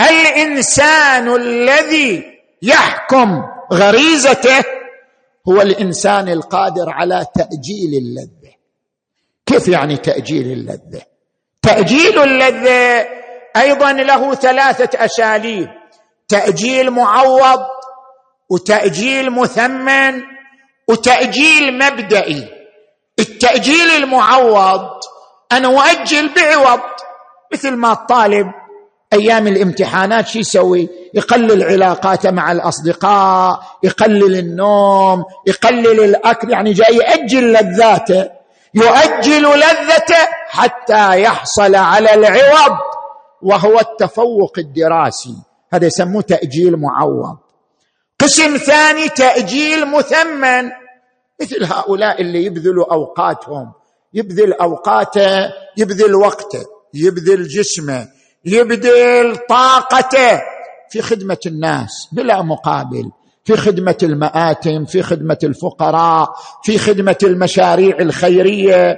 الإنسان 0.00 1.34
الذي 1.34 2.24
يحكم 2.62 3.42
غريزته 3.72 4.64
هو 5.48 5.60
الإنسان 5.60 6.28
القادر 6.28 6.90
على 6.90 7.26
تأجيل 7.34 7.94
اللذة. 7.94 8.52
كيف 9.46 9.68
يعني 9.68 9.96
تأجيل 9.96 10.52
اللذة؟ 10.52 11.02
تأجيل 11.62 12.18
اللذة 12.22 13.08
أيضا 13.56 13.92
له 13.92 14.34
ثلاثة 14.34 15.04
اساليب 15.04 15.68
تأجيل 16.28 16.90
معوض 16.90 17.60
وتأجيل 18.50 19.30
مثمن 19.30 20.22
وتأجيل 20.88 21.78
مبدئي. 21.78 22.48
التأجيل 23.18 23.90
المعوض 23.90 24.90
أنا 25.52 25.68
أؤجل 25.68 26.34
بعوض 26.34 26.80
مثل 27.52 27.70
ما 27.76 27.92
الطالب 27.92 28.46
أيام 29.12 29.46
الامتحانات 29.46 30.28
شو 30.28 30.38
يسوي؟ 30.38 30.88
يقلل 31.14 31.62
علاقاته 31.62 32.30
مع 32.30 32.52
الأصدقاء 32.52 33.62
يقلل 33.82 34.38
النوم 34.38 35.24
يقلل 35.46 36.04
الأكل 36.04 36.50
يعني 36.50 36.72
جاي 36.72 36.96
يأجل 36.96 37.52
لذاته 37.52 38.30
يؤجل 38.74 39.42
لذته 39.42 40.28
حتى 40.48 41.22
يحصل 41.22 41.74
على 41.74 42.14
العوض 42.14 42.78
وهو 43.42 43.80
التفوق 43.80 44.58
الدراسي. 44.58 45.34
هذا 45.72 45.86
يسموه 45.86 46.22
تأجيل 46.22 46.76
معوض. 46.76 47.36
قسم 48.20 48.56
ثاني 48.56 49.08
تأجيل 49.08 49.86
مثمن. 49.86 50.70
مثل 51.40 51.64
هؤلاء 51.64 52.20
اللي 52.20 52.44
يبذلوا 52.44 52.92
أوقاتهم. 52.92 53.72
يبذل 54.14 54.52
أوقاته 54.52 55.50
يبذل 55.76 56.14
وقته 56.14 56.64
يبذل 56.94 57.48
جسمه 57.48 58.08
يبذل 58.44 59.36
طاقته 59.48 60.40
في 60.90 61.02
خدمة 61.02 61.38
الناس 61.46 62.08
بلا 62.12 62.42
مقابل 62.42 63.10
في 63.44 63.56
خدمة 63.56 63.96
المآتم 64.02 64.84
في 64.84 65.02
خدمة 65.02 65.38
الفقراء 65.44 66.34
في 66.62 66.78
خدمة 66.78 67.16
المشاريع 67.22 67.96
الخيرية. 68.00 68.96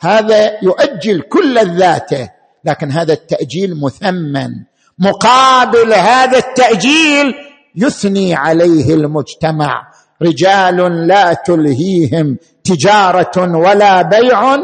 هذا 0.00 0.52
يؤجل 0.62 1.20
كل 1.20 1.76
ذاته 1.78 2.30
لكن 2.64 2.90
هذا 2.90 3.12
التأجيل 3.12 3.80
مثمن. 3.80 4.50
مقابل 4.98 5.92
هذا 5.92 6.38
التأجيل 6.38 7.34
يثني 7.76 8.34
عليه 8.34 8.94
المجتمع. 8.94 9.92
رجال 10.22 11.06
لا 11.06 11.32
تلهيهم 11.32 12.36
تجارة 12.64 13.56
ولا 13.56 14.02
بيع 14.02 14.56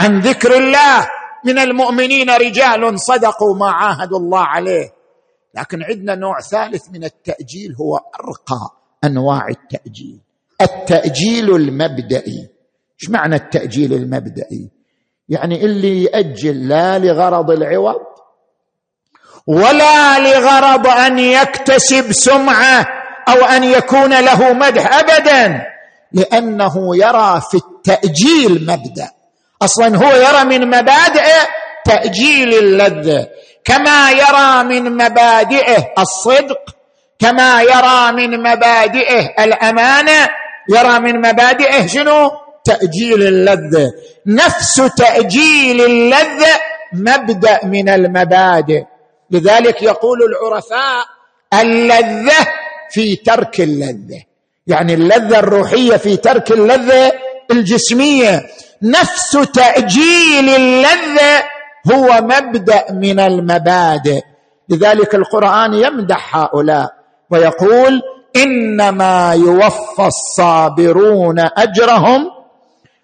عن 0.00 0.20
ذكر 0.20 0.56
الله. 0.56 1.19
من 1.44 1.58
المؤمنين 1.58 2.30
رجال 2.30 3.00
صدقوا 3.00 3.54
ما 3.56 3.70
عاهدوا 3.70 4.18
الله 4.18 4.40
عليه. 4.40 4.94
لكن 5.54 5.82
عندنا 5.82 6.14
نوع 6.14 6.40
ثالث 6.40 6.90
من 6.92 7.04
التأجيل 7.04 7.74
هو 7.80 7.96
أرقى 7.96 8.76
أنواع 9.04 9.48
التأجيل. 9.48 10.20
التأجيل 10.60 11.54
المبدئي. 11.56 12.48
إيش 13.02 13.10
معنى 13.10 13.36
التأجيل 13.36 13.92
المبدئي؟ 13.92 14.70
يعني 15.28 15.64
اللي 15.64 16.04
يأجل 16.04 16.68
لا 16.68 16.98
لغرض 16.98 17.50
العوض 17.50 18.00
ولا 19.46 20.18
لغرض 20.18 20.86
أن 20.86 21.18
يكتسب 21.18 22.12
سمعة 22.12 22.86
أو 23.28 23.44
أن 23.44 23.64
يكون 23.64 24.20
له 24.24 24.52
مدح 24.52 24.98
ابدا 24.98 25.66
لأنه 26.12 26.96
يرى 26.96 27.40
في 27.50 27.56
التأجيل 27.56 28.66
مبدأ. 28.66 29.10
أصلا 29.62 29.96
هو 29.96 30.16
يرى 30.16 30.44
من 30.44 30.66
مبادئ 30.66 31.26
تأجيل 31.84 32.54
اللذه 32.54 33.28
كما 33.64 34.10
يرى 34.10 34.64
من 34.64 34.96
مبادئه 34.96 35.86
الصدق 35.98 36.76
كما 37.18 37.62
يرى 37.62 38.12
من 38.12 38.42
مبادئه 38.42 39.44
الأمانة 39.44 40.28
يرى 40.70 41.00
من 41.00 41.16
مبادئه 41.18 41.86
شنو؟ 41.86 42.30
تأجيل 42.64 43.22
اللذه 43.22 43.92
نفس 44.26 44.82
تأجيل 44.96 45.80
اللذه 45.84 46.60
مبدأ 46.92 47.60
من 47.64 47.88
المبادئ. 47.88 48.82
لذلك 49.30 49.82
يقول 49.82 50.18
العرفاء 50.22 51.06
اللذة 51.60 52.46
في 52.90 53.16
ترك 53.16 53.60
اللذة. 53.60 54.22
يعني 54.66 54.94
اللذة 54.94 55.38
الروحية 55.38 55.96
في 55.96 56.16
ترك 56.16 56.50
اللذة 56.50 57.12
الجسمية. 57.50 58.42
نفس 58.82 59.30
تأجيل 59.54 60.48
اللذه 60.48 61.44
هو 61.92 62.20
مبدأ 62.20 62.92
من 62.92 63.20
المبادئ. 63.20 64.22
لذلك 64.68 65.14
القرآن 65.14 65.74
يمدح 65.74 66.36
هؤلاء 66.36 66.94
ويقول 67.30 68.02
إنما 68.36 69.32
يوفى 69.34 70.06
الصابرون 70.06 71.38
أجرهم 71.38 72.30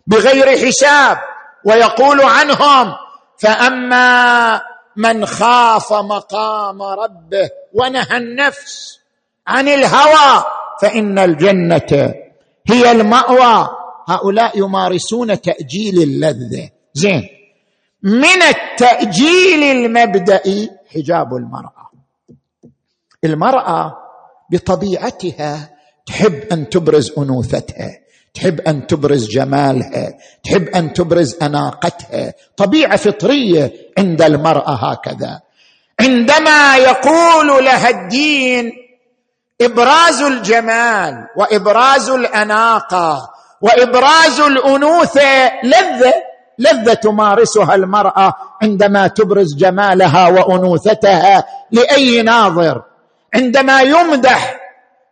بغير 0.07 0.67
حساب 0.67 1.19
ويقول 1.65 2.21
عنهم 2.23 2.95
فأما 3.39 4.61
من 4.97 5.27
خاف 5.27 5.93
مقام 5.93 6.83
ربه 6.83 7.51
ونهى 7.73 8.17
النفس 8.17 8.99
عن 9.47 9.69
الهوى 9.69 10.45
فإن 10.83 11.19
الجنة 11.19 12.15
هي 12.67 12.93
المأوى. 12.93 13.69
هؤلاء 14.07 14.59
يمارسون 14.59 15.41
تأجيل 15.41 16.03
اللذة. 16.03 16.71
زين. 16.95 17.29
من 18.03 18.43
التأجيل 18.43 19.63
المبدئي 19.63 20.71
حجاب 20.95 21.35
المرأة. 21.35 21.91
المرأة 23.25 23.97
بطبيعتها 24.51 25.71
تحب 26.07 26.35
أن 26.53 26.69
تبرز 26.69 27.13
أنوثتها 27.19 27.99
تحب 28.35 28.61
أن 28.61 28.87
تبرز 28.87 29.29
جمالها 29.29 30.19
تحب 30.45 30.69
أن 30.69 30.93
تبرز 30.93 31.37
أناقتها. 31.43 32.35
طبيعة 32.57 32.97
فطرية 32.97 33.73
عند 33.99 34.23
المرأة 34.23 34.75
هكذا. 34.91 35.41
عندما 36.01 36.77
يقول 36.77 37.65
لها 37.65 37.91
الدين 37.91 38.73
إبراز 39.61 40.23
الجمال 40.23 41.15
وإبراز 41.37 42.11
الأناقة 42.11 43.31
وإبراز 43.61 44.41
الانوثه 44.41 45.63
لذة 45.65 46.15
لذة 46.59 46.95
تمارسها 46.95 47.75
المرأة 47.75 48.35
عندما 48.63 49.07
تبرز 49.07 49.55
جمالها 49.57 50.29
وأنوثتها 50.29 51.45
لأي 51.71 52.23
ناظر. 52.23 52.83
عندما 53.35 53.81
يمدح 53.81 54.61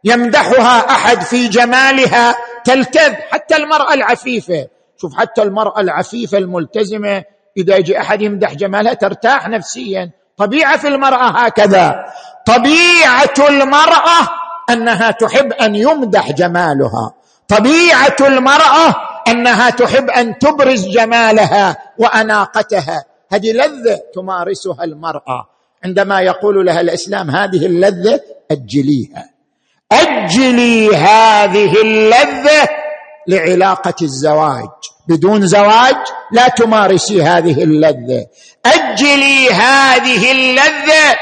يمدحها 0.04 0.90
أحد 0.90 1.20
في 1.22 1.48
جمالها 1.48 2.36
تلتذ 2.64 3.14
حتى 3.30 3.56
المرأة 3.56 3.94
العفيفة. 3.94 4.68
شوف 5.00 5.14
حتى 5.14 5.42
المرأة 5.42 5.80
العفيفة 5.80 6.38
الملتزمة 6.38 7.24
إذا 7.56 7.76
يجي 7.76 8.00
أحد 8.00 8.22
يمدح 8.22 8.54
جمالها 8.54 8.94
ترتاح 8.94 9.48
نفسيا. 9.48 10.10
طبيعة 10.36 10.76
في 10.78 10.88
المرأة 10.88 11.28
هكذا. 11.28 12.04
طبيعة 12.46 13.48
المرأة 13.48 14.28
أنها 14.70 15.10
تحب 15.10 15.52
أن 15.52 15.74
يمدح 15.76 16.32
جمالها. 16.32 17.13
طبيعة 17.48 18.16
المرأة 18.20 18.94
أنها 19.28 19.70
تحب 19.70 20.10
أن 20.10 20.38
تبرز 20.38 20.88
جمالها 20.88 21.76
وأناقتها. 21.98 23.04
هذه 23.32 23.52
لذة 23.52 24.00
تمارسها 24.14 24.84
المرأة. 24.84 25.48
عندما 25.84 26.20
يقول 26.20 26.66
لها 26.66 26.80
الإسلام 26.80 27.30
هذه 27.30 27.66
اللذة 27.66 28.20
أجليها. 28.50 29.30
أجلي 29.92 30.96
هذه 30.96 31.82
اللذة 31.82 32.68
لعلاقة 33.28 33.94
الزواج. 34.02 34.68
بدون 35.08 35.46
زواج 35.46 35.96
لا 36.32 36.48
تمارسي 36.48 37.22
هذه 37.22 37.62
اللذة. 37.62 38.26
أجلي 38.66 39.50
هذه 39.50 40.32
اللذة 40.32 41.16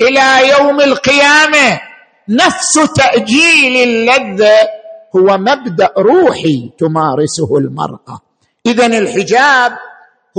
إلى 0.00 0.48
يوم 0.48 0.80
القيامة. 0.80 1.80
نفس 2.28 2.72
تأجيل 2.96 3.88
اللذة 3.88 4.77
هو 5.18 5.38
مبدأ 5.38 5.90
روحي 5.98 6.70
تمارسه 6.78 7.58
المرأة. 7.58 8.20
اذا 8.66 8.86
الحجاب 8.86 9.72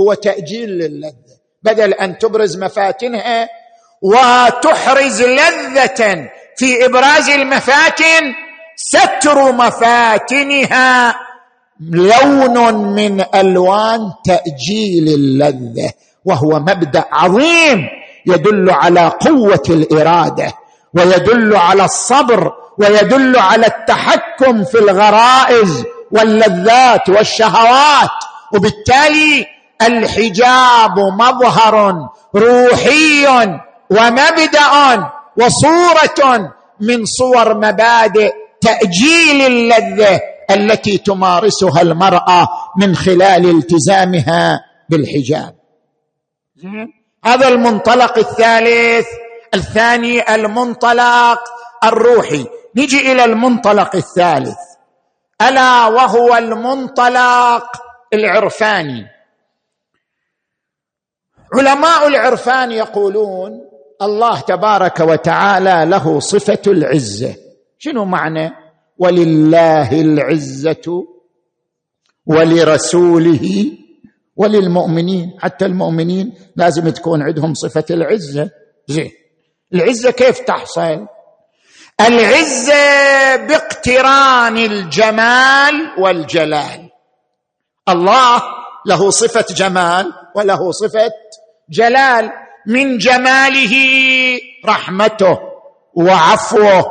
هو 0.00 0.14
تأجيل 0.14 0.70
للذة. 0.70 1.14
بدل 1.62 1.92
أن 1.92 2.18
تبرز 2.18 2.56
مفاتنها 2.56 3.48
وتحرز 4.02 5.22
لذة 5.22 6.30
في 6.56 6.86
إبراز 6.86 7.28
المفاتن 7.28 8.34
ستر 8.76 9.52
مفاتنها 9.52 11.14
لون 11.80 12.74
من 12.74 13.24
ألوان 13.34 14.12
تأجيل 14.24 15.08
اللذة 15.08 15.92
وهو 16.24 16.58
مبدأ 16.60 17.04
عظيم 17.12 17.88
يدل 18.26 18.70
على 18.70 19.08
قوة 19.20 19.62
الإرادة 19.70 20.52
ويدل 20.94 21.56
على 21.56 21.84
الصبر 21.84 22.52
ويدل 22.80 23.38
على 23.38 23.66
التحكم 23.66 24.64
في 24.64 24.78
الغرائز 24.78 25.84
واللذات 26.10 27.08
والشهوات. 27.08 28.10
وبالتالي 28.54 29.46
الحجاب 29.82 30.98
مظهر 30.98 31.94
روحي 32.36 33.26
ومبدأ 33.90 34.72
وصورة 35.36 36.52
من 36.80 37.04
صور 37.04 37.54
مبادئ 37.54 38.32
تأجيل 38.60 39.46
اللذة 39.46 40.20
التي 40.50 40.98
تمارسها 40.98 41.82
المرأة 41.82 42.48
من 42.76 42.96
خلال 42.96 43.50
التزامها 43.50 44.60
بالحجاب. 44.88 45.54
هذا 47.24 47.48
المنطلق 47.48 48.18
الثالث 48.18 49.06
الثاني 49.54 50.34
المنطلق 50.34 51.40
الروحي. 51.84 52.46
نجي 52.76 53.12
إلى 53.12 53.24
المنطلق 53.24 53.96
الثالث. 53.96 54.58
ألا 55.42 55.86
وهو 55.86 56.36
المنطلق 56.36 57.66
العرفاني. 58.12 59.06
علماء 61.54 62.08
العرفان 62.08 62.72
يقولون 62.72 63.70
الله 64.02 64.40
تبارك 64.40 65.00
وتعالى 65.00 65.90
له 65.90 66.20
صفة 66.20 66.62
العزة. 66.66 67.36
شنو 67.78 68.04
معنى؟ 68.04 68.50
ولله 68.98 70.00
العزة 70.00 71.06
ولرسوله 72.26 73.72
وللمؤمنين. 74.36 75.38
حتى 75.38 75.66
المؤمنين 75.66 76.34
لازم 76.56 76.88
تكون 76.88 77.22
عندهم 77.22 77.54
صفة 77.54 77.84
العزة. 77.90 78.50
زين. 78.86 79.10
العزة 79.74 80.10
كيف 80.10 80.38
تحصل؟ 80.38 81.06
العزه 82.06 83.36
باقتران 83.36 84.56
الجمال 84.56 85.74
والجلال. 85.98 86.90
الله 87.88 88.42
له 88.86 89.10
صفة 89.10 89.44
جمال 89.54 90.12
وله 90.36 90.72
صفة 90.72 91.12
جلال. 91.70 92.30
من 92.66 92.98
جماله 92.98 93.74
رحمته 94.66 95.38
وعفوه 95.94 96.86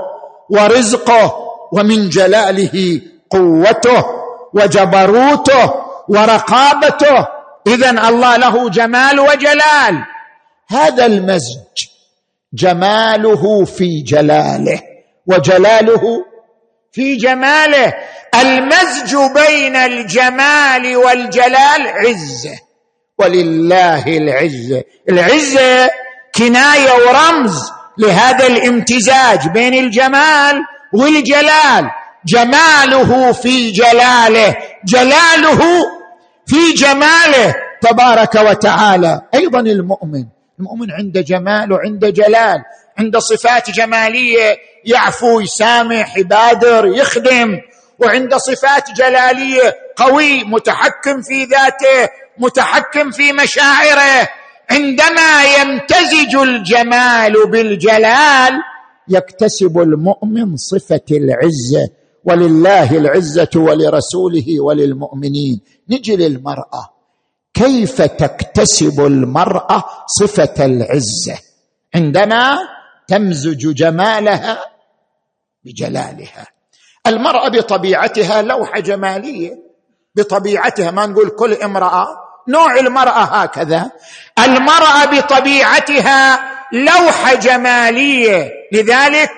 ورزقه 0.50 1.36
ومن 1.72 2.10
جلاله 2.10 3.02
قوته 3.30 4.06
وجبروته 4.54 5.74
ورقابته. 6.10 7.28
اذا 7.67 7.89
الله 8.10 8.38
له 8.38 8.69
جمال 8.69 9.19
وجلال. 9.19 10.06
هذا 10.69 11.06
المزج 11.06 11.78
جماله 12.54 13.65
في 13.65 14.02
جلاله. 14.02 14.88
وجلاله 15.29 16.25
في 16.91 17.15
جماله. 17.15 17.93
المزج 18.41 19.15
بين 19.15 19.75
الجمال 19.75 20.97
والجلال 20.97 21.87
عزه 21.87 22.59
ولله 23.17 24.07
العزه 24.07 24.83
العزه 25.09 25.89
كناية 26.35 26.91
ورمز 26.91 27.71
لهذا 27.97 28.47
الامتزاج 28.47 29.47
بين 29.47 29.73
الجمال 29.73 30.55
والجلال. 30.93 31.89
جماله 32.25 33.31
في 33.31 33.71
جلاله. 33.71 34.55
جلاله 34.85 35.61
في 36.47 36.73
جماله. 36.77 37.55
تبارك 37.81 38.35
وتعالى. 38.35 39.21
أيضا 39.33 39.59
المؤمن. 39.59 40.25
المؤمن 40.59 40.91
عنده 40.91 41.21
جمال 41.21 41.71
وعنده 41.73 42.09
جلال. 42.09 42.63
عنده 42.97 43.19
صفات 43.19 43.71
جمالية. 43.71 44.57
يعفو 44.85 45.39
يسامح 45.39 46.17
يبادر 46.17 46.85
يخدم. 46.85 47.59
وعنده 47.99 48.37
صفات 48.37 48.91
جلالية 48.91 49.75
قوي 49.95 50.43
متحكم 50.43 51.21
في 51.21 51.43
ذاته 51.43 52.11
متحكم 52.37 53.11
في 53.11 53.33
مشاعره. 53.33 54.29
عندما 54.71 55.43
يمتزج 55.43 56.35
الجمال 56.35 57.51
بالجلال 57.51 58.53
يكتسب 59.07 59.79
المؤمن 59.79 60.57
صفة 60.57 61.05
العزة. 61.11 61.89
ولله 62.23 62.97
العزة 62.97 63.49
ولرسوله 63.55 64.59
وللمؤمنين. 64.59 65.61
نجي 65.89 66.15
للمرأة. 66.15 66.93
كيف 67.53 68.01
تكتسب 68.01 69.05
المرأة 69.05 69.83
صفة 70.19 70.65
العزة؟ 70.65 71.37
عندما 71.95 72.57
تمزج 73.07 73.73
جمالها 73.73 74.59
بجلالها. 75.63 76.48
المرأة 77.08 77.50
بطبيعتها 77.50 78.41
لوحة 78.41 78.80
جمالية. 78.80 79.52
بطبيعتها 80.15 80.91
ما 80.91 81.06
نقول 81.06 81.30
كل 81.30 81.54
امرأة 81.54 82.08
نوع 82.48 82.80
المرأة 82.80 83.24
هكذا. 83.24 83.91
المرأة 84.39 85.06
بطبيعتها 85.06 86.39
لوحة 86.74 87.36
جمالية. 87.36 88.52
لذلك 88.74 89.30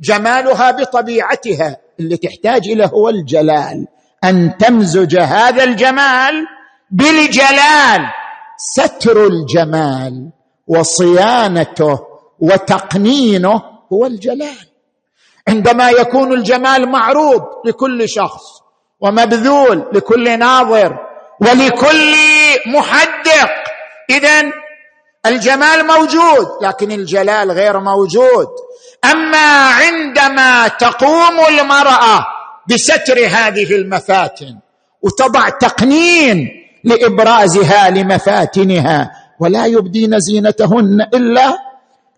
جمالها 0.00 0.70
بطبيعتها 0.70 1.76
اللي 2.00 2.16
تحتاج 2.16 2.68
اليه 2.68 2.86
هو 2.86 3.08
الجلال. 3.08 3.86
أن 4.24 4.56
تمزج 4.58 5.16
هذا 5.20 5.64
الجمال 5.64 6.46
بالجلال. 6.90 8.06
ستر 8.56 9.26
الجمال 9.26 10.30
وصيانته 10.66 11.98
وتقنينه 12.38 13.62
هو 13.92 14.06
الجلال. 14.06 14.67
عندما 15.48 15.90
يكون 15.90 16.32
الجمال 16.32 16.88
معروض 16.88 17.42
لكل 17.64 18.08
شخص 18.08 18.42
ومبذول 19.00 19.84
لكل 19.92 20.38
ناظر 20.38 20.98
ولكل 21.40 22.14
محدق 22.66 23.50
اذا 24.10 24.52
الجمال 25.26 25.86
موجود 25.86 26.48
لكن 26.62 26.92
الجلال 26.92 27.50
غير 27.50 27.80
موجود. 27.80 28.46
أما 29.04 29.70
عندما 29.70 30.68
تقوم 30.68 31.40
المرأة 31.48 32.26
بستر 32.70 33.26
هذه 33.26 33.74
المفاتن 33.76 34.58
وتضع 35.02 35.48
تقنين 35.48 36.48
لإبرازها 36.84 37.90
لمفاتنها 37.90 39.10
ولا 39.40 39.66
يبدين 39.66 40.20
زينتهن 40.20 41.00
إلا 41.14 41.67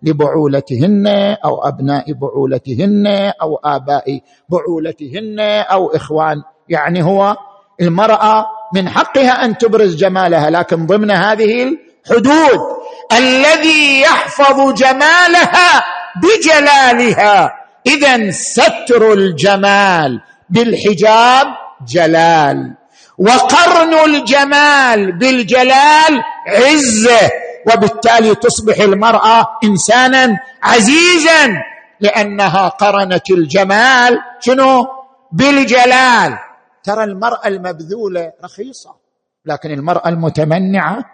لبعولتهن 0.03 1.07
أو 1.45 1.69
أبناء 1.69 2.13
بعولتهن 2.13 3.07
أو 3.43 3.57
آباء 3.65 4.21
بعولتهن 4.49 5.41
أو 5.71 5.97
إخوان. 5.97 6.37
يعني 6.69 7.03
هو 7.03 7.37
المرأة 7.81 8.47
من 8.75 8.89
حقها 8.89 9.45
أن 9.45 9.59
تبرز 9.59 9.97
جمالها 9.97 10.51
لكن 10.51 10.87
ضمن 10.87 11.11
هذه 11.11 11.63
الحدود 11.63 12.61
الذي 13.13 14.01
يحفظ 14.01 14.73
جمالها 14.73 15.85
بجلالها. 16.23 17.51
اذا 17.87 18.31
ستر 18.31 19.13
الجمال 19.13 20.21
بالحجاب 20.51 21.47
جلال 21.89 22.77
وقرن 23.19 23.95
الجمال 23.95 25.19
بالجلال 25.19 26.23
عزه. 26.47 27.31
وبالتالي 27.67 28.35
تصبح 28.35 28.81
المرأة 28.81 29.47
إنسانا 29.65 30.39
عزيزا 30.63 31.63
لأنها 32.01 32.69
قرنت 32.69 33.31
الجمال. 33.31 34.19
شنو؟ 34.41 34.87
بالجلال. 35.33 36.39
ترى 36.85 37.05
المرأة 37.05 37.47
المبذولة 37.47 38.33
رخيصة 38.45 38.95
لكن 39.47 39.71
المرأة 39.71 40.09
المتمنعة 40.09 41.05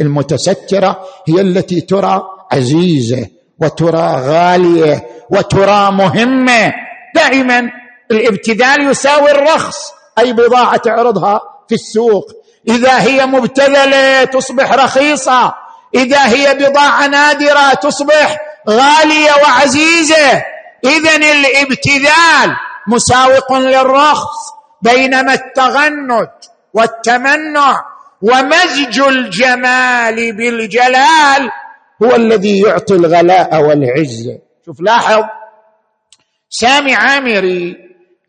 المتسترة 0.00 1.00
هي 1.28 1.40
التي 1.40 1.80
ترى 1.80 2.22
عزيزة 2.52 3.26
وترى 3.62 4.14
غالية 4.16 5.06
وترى 5.30 5.90
مهمة. 5.92 6.72
دائما 7.14 7.70
الابتذال 8.10 8.90
يساوي 8.90 9.30
الرخص 9.30 9.92
أي 10.18 10.32
بضاعة 10.32 10.76
تعرضها 10.76 11.40
في 11.68 11.74
السوق. 11.74 12.26
إذا 12.68 13.00
هي 13.00 13.26
مبتذلة 13.26 14.24
تصبح 14.24 14.72
رخيصة. 14.72 15.54
إذا 15.96 16.28
هي 16.28 16.54
بضاعة 16.54 17.06
نادرة 17.06 17.74
تصبح 17.74 18.36
غالية 18.68 19.32
وعزيزة. 19.42 20.42
اذا 20.84 21.16
الابتذال 21.16 22.56
مساوق 22.88 23.52
للرخص 23.52 24.36
بينما 24.82 25.34
التغنج 25.34 26.28
والتمنع 26.74 27.84
ومزج 28.22 29.00
الجمال 29.00 30.36
بالجلال 30.36 31.50
هو 32.02 32.14
الذي 32.14 32.60
يعطي 32.60 32.94
الغلاء 32.94 33.62
والعزه 33.62 34.38
شوف 34.66 34.80
لاحظ 34.80 35.24
سامي 36.50 36.94
عامري 36.94 37.76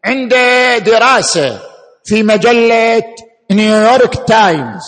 عنده 0.05 0.77
دراسة 0.77 1.59
في 2.05 2.23
مجلة 2.23 3.03
نيويورك 3.51 4.27
تايمز. 4.27 4.83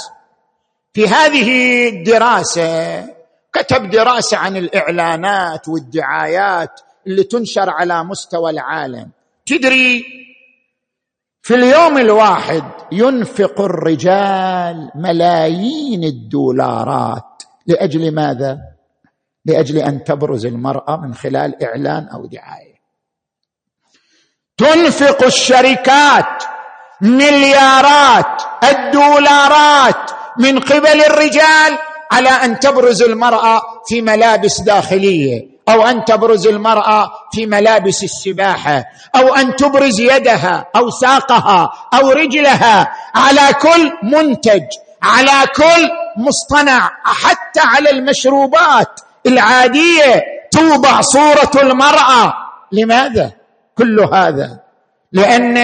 في 0.93 1.07
هذه 1.07 1.89
الدراسة 1.89 3.05
كتب 3.53 3.89
دراسة 3.89 4.37
عن 4.37 4.57
الإعلانات 4.57 5.67
والدعايات 5.67 6.81
اللي 7.07 7.23
تنشر 7.23 7.69
على 7.69 8.03
مستوى 8.03 8.51
العالم. 8.51 9.09
تدري 9.45 10.05
في 11.41 11.55
اليوم 11.55 11.97
الواحد 11.97 12.63
ينفق 12.91 13.61
الرجال 13.61 14.91
ملايين 14.95 16.03
الدولارات. 16.03 17.43
لأجل 17.67 18.15
ماذا؟ 18.15 18.59
لأجل 19.45 19.77
أن 19.77 20.03
تبرز 20.03 20.45
المرأة 20.45 20.97
من 20.97 21.13
خلال 21.13 21.63
إعلان 21.63 22.07
أو 22.07 22.25
دعاية. 22.25 22.79
تنفق 24.57 25.23
الشركات 25.23 26.43
مليارات 27.01 28.41
الدولارات 28.63 30.11
من 30.39 30.59
قبل 30.59 31.01
الرجال 31.01 31.77
على 32.11 32.29
أن 32.29 32.59
تبرز 32.59 33.01
المرأة 33.03 33.61
في 33.87 34.01
ملابس 34.01 34.61
داخلية 34.61 35.59
أو 35.69 35.85
أن 35.87 36.05
تبرز 36.05 36.47
المرأة 36.47 37.11
في 37.31 37.45
ملابس 37.45 38.03
السباحة 38.03 38.85
أو 39.15 39.35
أن 39.35 39.55
تبرز 39.55 39.99
يدها 39.99 40.65
أو 40.75 40.89
ساقها 40.89 41.71
أو 41.93 42.09
رجلها 42.11 42.93
على 43.15 43.53
كل 43.61 43.91
منتج 44.03 44.63
على 45.03 45.47
كل 45.55 45.89
مصطنع 46.17 46.91
حتى 47.03 47.59
على 47.59 47.89
المشروبات 47.89 48.99
العادية 49.25 50.23
توضع 50.51 51.01
صورة 51.01 51.63
المرأة. 51.63 52.33
لماذا 52.71 53.31
كل 53.77 53.99
هذا؟ 54.13 54.59
لأن 55.11 55.57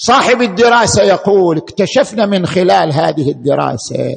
صاحب 0.00 0.42
الدراسة 0.42 1.02
يقول 1.02 1.56
اكتشفنا 1.56 2.26
من 2.26 2.46
خلال 2.46 2.92
هذه 2.92 3.30
الدراسة 3.30 4.16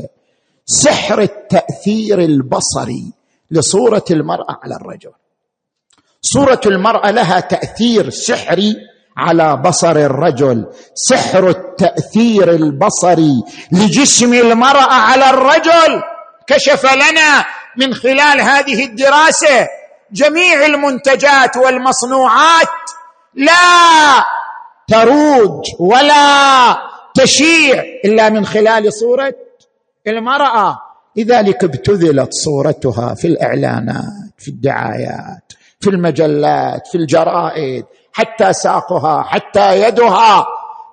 سحر 0.66 1.22
التأثير 1.22 2.20
البصري 2.20 3.14
لصورة 3.52 4.06
المرأة 4.12 4.60
على 4.64 4.76
الرجل. 4.76 5.12
صورة 6.22 6.62
المرأة 6.66 7.12
لها 7.12 7.40
تأثير 7.40 8.10
سحري 8.10 8.76
على 9.18 9.58
بصر 9.58 9.92
الرجل. 9.92 10.66
سحر 10.96 11.50
التأثير 11.50 12.52
البصري 12.52 13.44
لجسم 13.72 14.34
المرأة 14.34 14.94
على 14.94 15.30
الرجل. 15.30 16.02
كشف 16.48 16.94
لنا 16.94 17.46
من 17.78 17.94
خلال 17.94 18.42
هذه 18.42 18.86
الدراسة 18.86 19.68
جميع 20.12 20.66
المنتجات 20.66 21.58
والمصنوعات. 21.58 22.68
لا! 23.36 24.41
تروج 24.92 25.66
ولا 25.80 26.78
تشيع 27.16 27.84
إلا 28.06 28.30
من 28.30 28.46
خلال 28.46 28.94
صورة 28.94 29.34
المرأة. 30.08 30.82
لذلك 31.16 31.64
ابتذلت 31.64 32.34
صورتها 32.34 33.14
في 33.14 33.28
الإعلانات 33.28 34.34
في 34.38 34.48
الدعايات 34.48 35.54
في 35.80 35.90
المجلات 35.90 36.88
في 36.88 36.96
الجرائد 36.96 37.86
حتى 38.14 38.54
ساقها 38.54 39.24
حتى 39.24 39.82
يدها. 39.88 40.46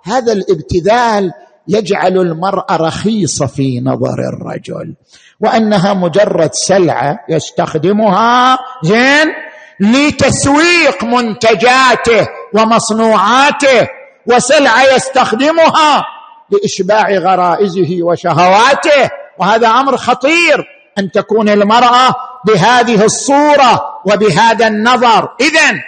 هذا 0.04 0.32
الابتذال 0.32 1.32
يجعل 1.68 2.18
المرأة 2.18 2.76
رخيصة 2.76 3.46
في 3.46 3.80
نظر 3.80 4.18
الرجل 4.28 4.94
وأنها 5.40 5.94
مجرد 5.94 6.50
سلعة 6.52 7.18
يستخدمها 7.28 8.58
زين 8.82 9.26
لتسويق 9.80 11.04
منتجاته. 11.04 12.26
ومصنوعاته 12.54 13.88
وسلعه 14.26 14.82
يستخدمها 14.94 16.06
لإشباع 16.50 17.10
غرائزه 17.10 17.98
وشهواته. 18.02 19.10
وهذا 19.38 19.68
أمر 19.68 19.96
خطير 19.96 20.64
أن 20.98 21.10
تكون 21.10 21.48
المرأة 21.48 22.14
بهذه 22.46 23.04
الصورة 23.04 24.00
وبهذا 24.06 24.66
النظر. 24.66 25.28
اذا 25.40 25.82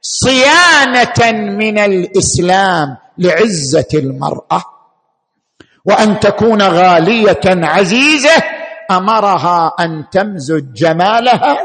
صيانة 0.00 1.40
من 1.40 1.78
الإسلام 1.78 2.96
لعزة 3.18 3.88
المرأة 3.94 4.64
وأن 5.84 6.20
تكون 6.20 6.62
غالية 6.62 7.40
عزيزة 7.46 8.42
أمرها 8.90 9.74
أن 9.80 10.04
تمزج 10.12 10.72
جمالها 10.72 11.56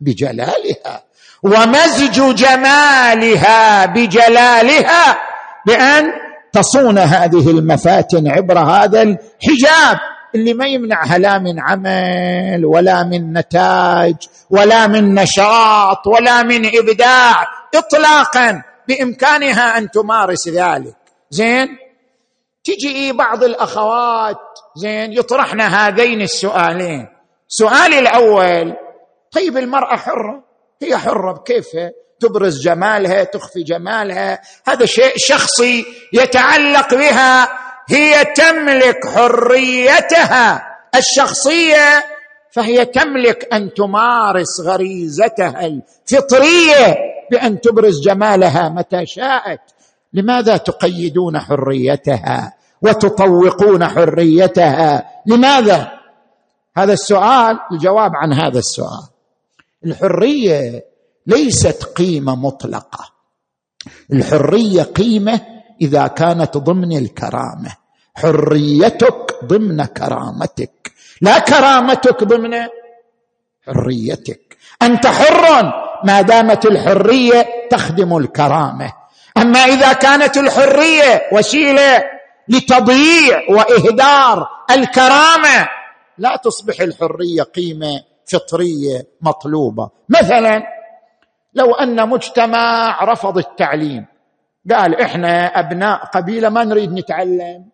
بجلالها. 0.00 1.02
ومزج 1.44 2.34
جمالها 2.34 3.86
بجلالها 3.86 5.18
بأن 5.66 6.12
تصون 6.52 6.98
هذه 6.98 7.50
المفاتن 7.50 8.28
عبر 8.28 8.58
هذا 8.58 9.02
الحجاب 9.02 9.98
اللي 10.34 10.54
ما 10.54 10.66
يمنعها 10.66 11.18
لا 11.18 11.38
من 11.38 11.60
عمل 11.60 12.64
ولا 12.64 13.04
من 13.04 13.32
نتاج 13.32 14.14
ولا 14.50 14.86
من 14.86 15.14
نشاط 15.14 16.06
ولا 16.06 16.42
من 16.42 16.66
إبداع 16.66 17.46
اطلاقا 17.74 18.62
بإمكانها 18.88 19.78
أن 19.78 19.90
تمارس 19.90 20.48
ذلك. 20.48 20.96
زين؟ 21.30 21.68
تجي 22.64 23.12
بعض 23.12 23.44
الأخوات 23.44 24.40
زين 24.76 25.12
يطرحن 25.12 25.60
هذين 25.60 26.22
السؤالين. 26.22 27.08
سؤال 27.48 27.94
الأول 27.94 28.74
طيب 29.32 29.56
المرأة 29.56 29.96
حرة؟ 29.96 30.43
هي 30.82 30.96
حرة 30.96 31.32
بكيفها. 31.32 31.90
تبرز 32.20 32.60
جمالها 32.62 33.24
تخفي 33.24 33.62
جمالها. 33.62 34.40
هذا 34.66 34.86
شيء 34.86 35.12
شخصي 35.16 35.84
يتعلق 36.12 36.94
بها. 36.94 37.48
هي 37.88 38.24
تملك 38.24 39.06
حريتها 39.06 40.62
الشخصية 40.94 42.04
فهي 42.50 42.84
تملك 42.84 43.54
أن 43.54 43.74
تمارس 43.74 44.60
غريزتها 44.60 45.66
الفطرية 45.66 46.96
بأن 47.30 47.60
تبرز 47.60 48.00
جمالها 48.00 48.68
متى 48.68 49.06
شاءت. 49.06 49.60
لماذا 50.12 50.56
تقيدون 50.56 51.38
حريتها 51.38 52.52
وتطوقون 52.82 53.88
حريتها؟ 53.88 55.10
لماذا؟ 55.26 55.88
هذا 56.76 56.92
السؤال 56.92 57.58
الجواب 57.72 58.10
عن 58.14 58.32
هذا 58.32 58.58
السؤال. 58.58 59.13
الحرية 59.86 60.84
ليست 61.26 61.84
قيمة 61.84 62.34
مطلقة. 62.34 63.14
الحرية 64.12 64.82
قيمة 64.82 65.40
إذا 65.80 66.06
كانت 66.06 66.56
ضمن 66.56 66.98
الكرامة. 66.98 67.76
حريتك 68.14 69.44
ضمن 69.44 69.84
كرامتك. 69.84 70.92
لا 71.20 71.38
كرامتك 71.38 72.24
ضمن 72.24 72.54
حريتك. 73.66 74.56
أنت 74.82 75.06
حر 75.06 75.72
ما 76.04 76.20
دامت 76.20 76.66
الحرية 76.66 77.46
تخدم 77.70 78.16
الكرامة. 78.16 78.92
أما 79.36 79.58
إذا 79.58 79.92
كانت 79.92 80.36
الحرية 80.36 81.22
وسيلة 81.32 82.04
لتضييع 82.48 83.42
وإهدار 83.50 84.48
الكرامة 84.70 85.68
لا 86.18 86.36
تصبح 86.44 86.80
الحرية 86.80 87.42
قيمة 87.42 88.13
فطرية 88.26 89.06
مطلوبة. 89.20 89.90
مثلا 90.08 90.62
لو 91.54 91.74
أن 91.74 92.08
مجتمع 92.08 92.98
رفض 93.04 93.38
التعليم 93.38 94.06
قال 94.70 95.00
إحنا 95.00 95.46
أبناء 95.46 96.04
قبيلة 96.04 96.48
ما 96.48 96.64
نريد 96.64 96.92
نتعلم 96.92 97.64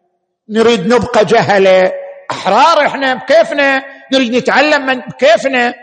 نريد 0.49 0.87
نبقى 0.87 1.25
جهلة. 1.25 1.93
أحرار 2.31 2.87
إحنا 2.87 3.15
بكيفنا؟ 3.15 3.83
نريد 4.13 4.37
نتعلم 4.37 4.87
من 4.87 5.01
بكيفنا؟ 5.01 5.75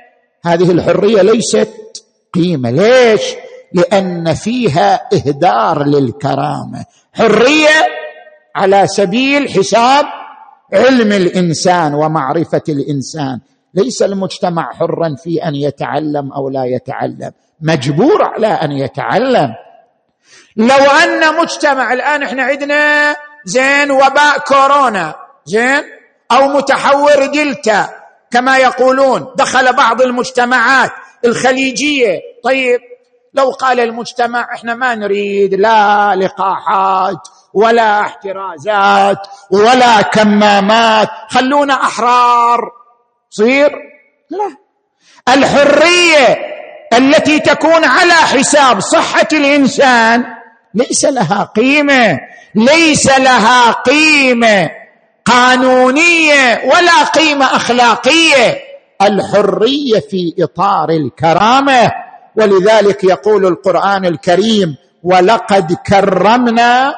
هذه 0.46 0.72
الحرية 0.72 1.22
ليست 1.22 1.74
قيمة. 2.34 2.72
ليش؟ 2.72 3.22
لأن 3.74 4.34
فيها 4.34 5.10
إهدار 5.14 5.84
للكرامة. 5.84 6.86
حرية 7.14 7.88
على 8.56 8.88
سبيل 8.88 9.50
حساب 9.50 10.06
علم 10.74 11.12
الإنسان 11.12 11.94
ومعرفة 11.94 12.62
الإنسان. 12.70 13.40
ليس 13.78 14.02
المجتمع 14.02 14.74
حرا 14.74 15.16
في 15.24 15.48
أن 15.48 15.56
يتعلم 15.56 16.34
أو 16.34 16.50
لا 16.50 16.64
يتعلم. 16.66 17.32
مجبور 17.62 18.24
على 18.24 18.48
أن 18.48 18.72
يتعلم. 18.72 19.50
لو 20.58 20.86
أن 21.04 21.36
مجتمع 21.42 21.94
الآن 21.94 22.24
إحنا 22.24 22.44
عندنا 22.44 23.16
زين 23.46 23.92
وباء 23.92 24.38
كورونا 24.48 25.16
زين 25.46 25.84
أو 26.32 26.48
متحور 26.48 27.26
دلتا 27.26 27.90
كما 28.32 28.58
يقولون 28.58 29.34
دخل 29.36 29.74
بعض 29.74 30.02
المجتمعات 30.02 30.92
الخليجية. 31.26 32.20
طيب 32.44 32.80
لو 33.34 33.50
قال 33.50 33.80
المجتمع 33.80 34.48
إحنا 34.54 34.76
ما 34.76 34.96
نريد 34.96 35.54
لا 35.54 36.16
لقاحات 36.16 37.28
ولا 37.54 38.02
احترازات 38.02 39.28
ولا 39.52 40.02
كمامات 40.02 41.10
خلونا 41.30 41.74
أحرار. 41.74 42.77
صير؟ 43.30 43.72
لا. 44.30 44.58
الحرية 45.34 46.38
التي 46.94 47.40
تكون 47.40 47.86
على 47.86 48.14
حساب 48.14 48.80
صحة 48.80 49.28
الإنسان 49.34 50.24
ليس 50.74 51.06
لها 51.06 51.44
قيمة 51.56 52.20
ليس 52.56 53.20
لها 53.20 53.72
قيمة 53.72 54.70
قانونية 55.26 56.62
ولا 56.66 57.04
قيمة 57.04 57.46
أخلاقية. 57.46 58.60
الحرية 59.02 60.00
في 60.10 60.34
إطار 60.40 60.90
الكرامة 60.90 61.92
ولذلك 62.36 63.04
يقول 63.04 63.46
القرآن 63.46 64.06
الكريم 64.06 64.76
ولقد 65.04 65.74
كرمنا 65.74 66.96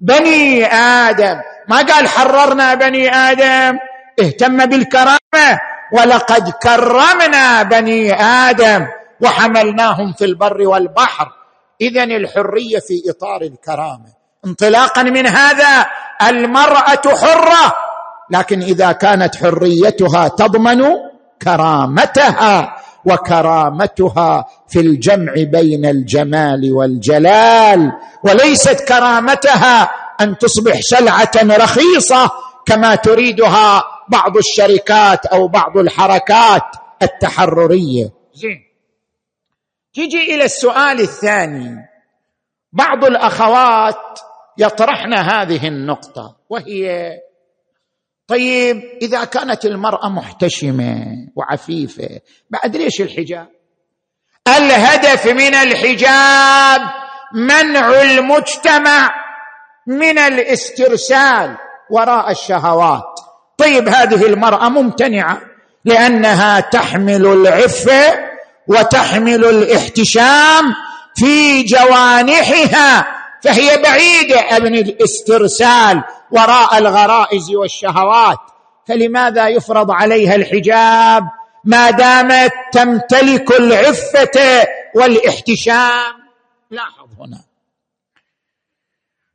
بني 0.00 0.66
آدم. 0.74 1.40
ما 1.68 1.76
قال 1.76 2.08
حررنا 2.08 2.74
بني 2.74 3.14
آدم؟ 3.14 3.78
اهتم 4.20 4.66
بالكرامة 4.66 5.60
ولقد 5.92 6.50
كرمنا 6.50 7.62
بني 7.62 8.14
آدم 8.22 8.86
وحملناهم 9.20 10.12
في 10.12 10.24
البر 10.24 10.62
والبحر. 10.68 11.32
اذا 11.80 12.04
الحرية 12.04 12.78
في 12.78 13.10
إطار 13.10 13.42
الكرامة. 13.42 14.20
انطلاقا 14.46 15.02
من 15.02 15.26
هذا 15.26 15.86
المرأة 16.28 17.02
حرة 17.06 17.74
لكن 18.30 18.62
إذا 18.62 18.92
كانت 18.92 19.36
حريتها 19.36 20.28
تضمن 20.28 20.84
كرامتها 21.42 22.76
وكرامتها 23.04 24.44
في 24.68 24.80
الجمع 24.80 25.32
بين 25.36 25.86
الجمال 25.86 26.72
والجلال 26.72 27.92
وليست 28.24 28.88
كرامتها 28.88 29.90
أن 30.20 30.38
تصبح 30.38 30.80
سلعه 30.80 31.30
رخيصة 31.36 32.30
كما 32.66 32.94
تريدها 32.94 33.84
بعض 34.10 34.36
الشركات 34.36 35.26
أو 35.26 35.48
بعض 35.48 35.78
الحركات 35.78 36.62
التحررية. 37.02 38.10
زين. 38.34 38.64
تجي 39.94 40.34
إلى 40.34 40.44
السؤال 40.44 41.00
الثاني. 41.00 41.76
بعض 42.72 43.04
الأخوات 43.04 44.20
يطرحن 44.58 45.14
هذه 45.14 45.68
النقطة 45.68 46.36
وهي 46.48 47.10
طيب 48.26 48.82
إذا 49.02 49.24
كانت 49.24 49.64
المرأة 49.64 50.08
محتشمة 50.08 51.04
وعفيفة 51.36 52.20
بعد 52.50 52.76
ليش 52.76 53.00
الحجاب؟ 53.00 53.48
الهدف 54.48 55.26
من 55.26 55.54
الحجاب 55.54 56.80
منع 57.34 58.02
المجتمع 58.02 59.10
من 59.86 60.18
الاسترسال 60.18 61.56
وراء 61.90 62.30
الشهوات. 62.30 63.09
طيب 63.60 63.88
هذه 63.88 64.26
المرأة 64.26 64.68
ممتنعة 64.68 65.40
لأنها 65.84 66.60
تحمل 66.60 67.26
العفه 67.26 68.30
وتحمل 68.68 69.44
الاحتشام 69.44 70.74
في 71.14 71.62
جوانحها 71.62 73.06
فهي 73.42 73.82
بعيدة 73.82 74.56
ابن 74.56 74.74
الاسترسال 74.74 76.02
وراء 76.30 76.78
الغرائز 76.78 77.50
والشهوات. 77.50 78.38
فلماذا 78.88 79.48
يفرض 79.48 79.90
عليها 79.90 80.34
الحجاب؟ 80.34 81.22
ما 81.64 81.90
دامت 81.90 82.52
تمتلك 82.72 83.60
العفة 83.60 84.66
والاحتشام. 84.94 86.14
لاحظ 86.70 87.08
هنا. 87.20 87.49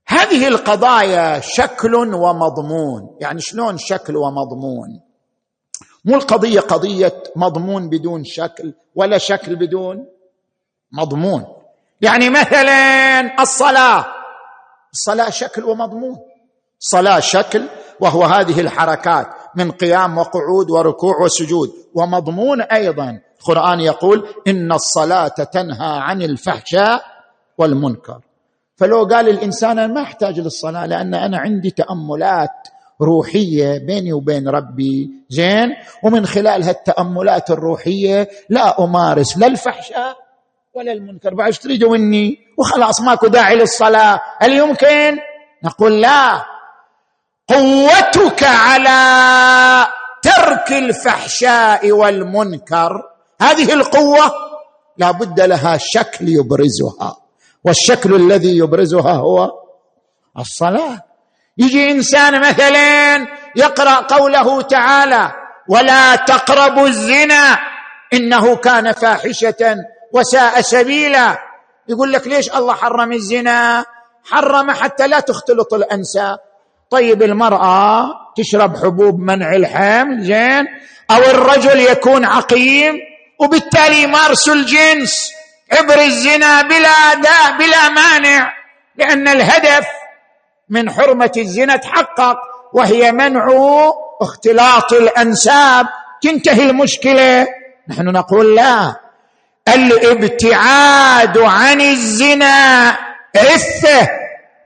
هذه 0.08 0.48
القضايا 0.48 1.40
شكل 1.40 1.96
ومضمون. 1.96 3.18
يعني 3.22 3.42
شلون 3.42 3.78
شكل 3.78 4.18
ومضمون؟ 4.18 5.02
مو 6.06 6.16
القضية 6.16 6.60
قضية 6.60 7.24
مضمون 7.36 7.90
بدون 7.90 8.24
شكل 8.24 8.74
ولا 8.96 9.18
شكل 9.18 9.56
بدون 9.56 10.08
مضمون. 10.92 11.46
يعني 12.02 12.30
مثلا 12.30 13.42
الصلاة. 13.42 14.06
الصلاة 14.94 15.30
شكل 15.30 15.64
ومضمون. 15.64 16.18
صلاه 16.80 17.20
شكل 17.20 17.70
وهو 18.00 18.24
هذه 18.24 18.62
الحركات 18.62 19.28
من 19.56 19.72
قيام 19.72 20.18
وقعود 20.18 20.72
وركوع 20.72 21.22
وسجود. 21.22 21.74
ومضمون 21.94 22.62
أيضا. 22.62 23.20
القرآن 23.40 23.80
يقول 23.80 24.28
إن 24.48 24.72
الصلاة 24.72 25.28
تنهى 25.28 26.00
عن 26.00 26.22
الفحشاء 26.22 27.06
والمنكر. 27.58 28.20
فلو 28.78 29.04
قال 29.04 29.30
الإنسان 29.30 29.80
أنا 29.80 29.94
ما 29.94 30.02
أحتاج 30.02 30.40
للصلاة 30.40 30.86
لأن 30.86 31.14
أنا 31.14 31.38
عندي 31.38 31.72
تأملات 31.72 32.68
روحية 33.02 33.78
بيني 33.78 34.14
وبين 34.14 34.48
ربي. 34.48 35.10
زين؟ 35.30 35.76
ومن 36.04 36.26
خلال 36.26 36.64
هالتأملات 36.64 37.52
الروحية 37.52 38.30
لا 38.50 38.84
أمارس 38.84 39.38
لا 39.38 39.48
الفحشاء 39.48 40.18
ولا 40.74 40.92
المنكر. 40.92 41.34
بعد 41.34 41.48
إيش 41.48 41.60
تريدوا 41.60 41.98
مني؟ 41.98 42.38
وخلاص 42.58 43.02
ماكو 43.02 43.28
داعي 43.28 43.56
للصلاة. 43.56 44.22
هل 44.40 44.54
يمكن؟ 44.54 45.18
نقول 45.64 46.02
لا. 46.02 46.46
قوتك 47.50 48.44
على 48.44 49.88
ترك 50.22 50.72
الفحشاء 50.72 51.92
والمنكر 51.92 52.92
هذه 53.42 53.74
القوة 53.74 54.32
لا 54.98 55.12
بد 55.12 55.42
لها 55.42 55.78
شكل 55.78 56.30
يبرزها. 56.30 57.25
والشكل 57.66 58.16
الذي 58.16 58.58
يبرزها 58.58 59.12
هو 59.14 59.52
الصلاة. 60.40 61.02
يجي 61.58 61.92
إنسان 61.92 62.40
مثلا 62.42 63.28
يقرأ 63.56 63.96
قوله 63.96 64.62
تعالى 64.62 65.32
ولا 65.70 66.16
تقربوا 66.16 66.88
الزنا 66.88 67.58
إنه 68.14 68.56
كان 68.56 68.92
فاحشة 68.92 69.78
وساء 70.14 70.62
سبيلا. 70.62 71.38
يقول 71.90 72.14
لك 72.14 72.28
ليش 72.28 72.52
الله 72.56 72.74
حرم 72.74 73.12
الزنا؟ 73.12 73.86
حرم 74.32 74.72
حتى 74.72 75.08
لا 75.08 75.20
تختلط 75.20 75.74
الانساب 75.74 76.38
طيب 76.90 77.24
المرأة 77.24 78.12
تشرب 78.38 78.78
حبوب 78.78 79.20
منع 79.20 79.56
الحمل 79.56 80.24
زين؟ 80.24 80.66
أو 81.12 81.18
الرجل 81.18 81.80
يكون 81.80 82.26
عقيم 82.26 82.94
وبالتالي 83.40 84.04
يمارس 84.04 84.50
الجنس. 84.50 85.32
عبر 85.76 86.02
الزنا 86.02 86.62
بلا 86.62 87.14
داء 87.14 87.58
بلا 87.60 87.90
مانع 87.90 88.54
لأن 88.96 89.28
الهدف 89.28 89.88
من 90.70 90.92
حرمة 90.92 91.32
الزنا 91.38 91.76
تحقق 91.76 92.38
وهي 92.74 93.12
منع 93.12 93.48
اختلاط 94.22 94.94
الأنساب. 94.94 95.88
تنتهي 96.22 96.70
المشكلة. 96.70 97.48
نحن 97.90 98.06
نقول 98.06 98.56
لا. 98.56 98.96
الابتعاد 99.68 101.38
عن 101.38 101.82
الزنا 101.82 102.88
عفه 103.36 104.10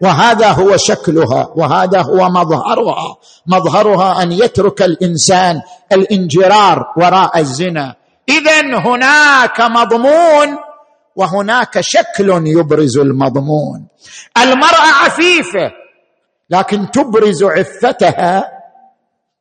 وهذا 0.01 0.47
هو 0.47 0.77
شكلها 0.77 1.49
وهذا 1.55 2.01
هو 2.01 2.29
مظهرها. 2.29 3.17
مظهرها 3.47 4.23
أن 4.23 4.31
يترك 4.31 4.81
الإنسان 4.81 5.61
الانجرار 5.91 6.93
وراء 6.97 7.39
الزنا. 7.39 7.95
اذا 8.29 8.61
هناك 8.79 9.61
مضمون 9.61 10.68
وهناك 11.19 11.81
شكل 11.81 12.29
يبرز 12.45 12.97
المضمون. 12.97 13.87
المرأة 14.37 14.87
عفيفة 15.03 15.71
لكن 16.49 16.91
تبرز 16.91 17.43
عفتها 17.43 18.51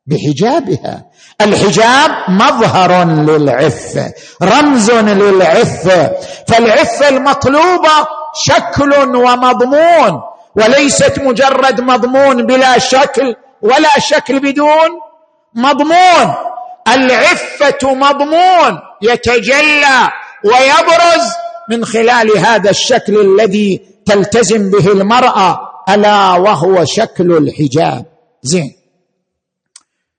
بحجابها. 0.07 1.05
الحجاب 1.41 2.11
مظهر 2.29 3.05
للعفة 3.05 4.13
رمز 4.43 4.91
للعفة. 4.91 6.13
فالعفة 6.49 7.09
المطلوبة 7.09 7.97
شكل 8.35 9.17
ومضمون 9.17 10.23
وليست 10.57 11.19
مجرد 11.19 11.81
مضمون 11.81 12.47
بلا 12.47 12.79
شكل 12.79 13.35
ولا 13.63 13.99
شكل 13.99 14.41
بدون 14.41 14.91
مضمون. 15.55 16.35
العفة 16.89 17.95
مضمون 17.95 18.79
يتجلى 19.03 20.09
ويبرز 20.45 21.27
من 21.71 21.85
خلال 21.85 22.39
هذا 22.39 22.71
الشكل 22.71 23.21
الذي 23.21 23.81
تلتزم 24.07 24.71
به 24.71 24.93
المرأة 24.93 25.69
ألا 25.89 26.33
وهو 26.33 26.85
شكل 26.85 27.33
الحجاب. 27.33 28.07
زين. 28.43 28.75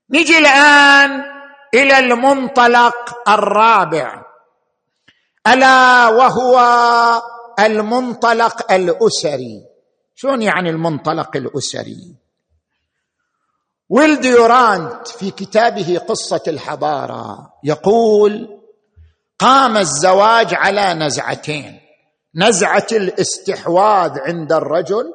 نجي 0.10 0.38
الآن 0.38 1.24
إلى 1.74 2.00
المنطلق 2.00 3.30
الرابع. 3.30 4.26
ألا 5.48 6.08
وهو 6.08 6.60
المنطلق 7.60 8.72
الأسري. 8.72 9.66
شلون 10.16 10.42
يعني 10.42 10.70
المنطلق 10.70 11.38
الأسري؟ 11.38 12.16
ويلد 13.90 14.26
يورانت 14.26 15.08
في 15.08 15.32
كتابه 15.32 16.02
قصة 16.08 16.44
الحضارة. 16.48 17.54
يقول 17.64 18.59
قام 19.40 19.78
الزواج 19.78 20.54
على 20.54 20.94
نزعتين. 20.94 21.80
نزعة 22.36 22.88
الاستحواذ 22.92 24.20
عند 24.20 24.54
الرجل 24.54 25.14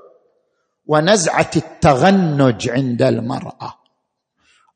ونزعة 0.87 1.51
التغنج 1.57 2.69
عند 2.69 3.03
المرأة. 3.03 3.75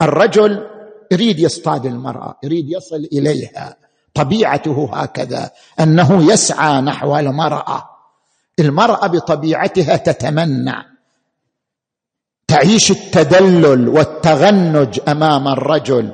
الرجل 0.02 0.66
يريد 1.12 1.38
يصطاد 1.38 1.86
المرأة 1.86 2.38
يريد 2.44 2.70
يصل 2.70 3.08
إليها. 3.12 3.76
طبيعته 4.14 4.90
هكذا 4.92 5.50
أنه 5.80 6.32
يسعى 6.32 6.80
نحو 6.80 7.16
المرأة. 7.16 7.90
المرأة 8.60 9.06
بطبيعتها 9.06 9.96
تتمنع. 9.96 10.84
تعيش 12.48 12.90
التدلل 12.90 13.88
والتغنج 13.88 15.00
أمام 15.08 15.48
الرجل. 15.48 16.12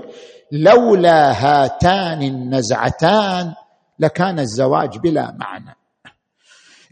لولا 0.54 1.32
هاتان 1.32 2.22
النزعتان 2.22 3.52
لكان 3.98 4.38
الزواج 4.38 4.98
بلا 4.98 5.34
معنى. 5.38 5.76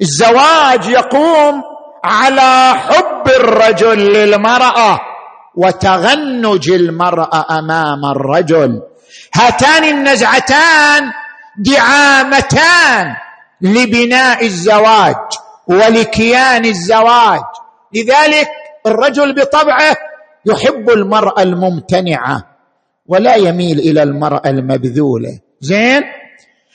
الزواج 0.01 0.87
يقوم 0.87 1.63
على 2.05 2.75
حب 2.79 3.29
الرجل 3.29 4.13
للمرأة 4.13 5.01
وتغنج 5.57 6.71
المرأة 6.71 7.59
أمام 7.59 8.05
الرجل. 8.05 8.83
هاتان 9.35 9.85
النزعتان 9.85 11.13
دعامتان 11.59 13.15
لبناء 13.61 14.47
الزواج 14.47 15.17
ولكيان 15.67 16.65
الزواج. 16.65 17.45
لذلك 17.95 18.49
الرجل 18.87 19.35
بطبعه 19.35 19.97
يحب 20.47 20.91
المرأة 20.91 21.43
الممتنعة. 21.43 22.52
ولا 23.07 23.35
يميل 23.37 23.79
إلى 23.79 24.03
المرأة 24.03 24.51
المبذولة. 24.51 25.39
زين؟ 25.61 26.03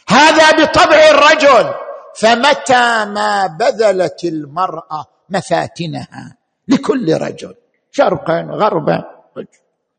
هذا 0.10 0.52
بطبع 0.52 1.10
الرجل. 1.10 1.74
فمتى 2.16 3.06
ما 3.06 3.48
بذلت 3.60 4.24
المرأة 4.24 5.06
مفاتنها 5.30 6.38
لكل 6.68 7.14
رجل؟ 7.14 7.56
شرقا 7.92 8.42
غربا 8.52 9.04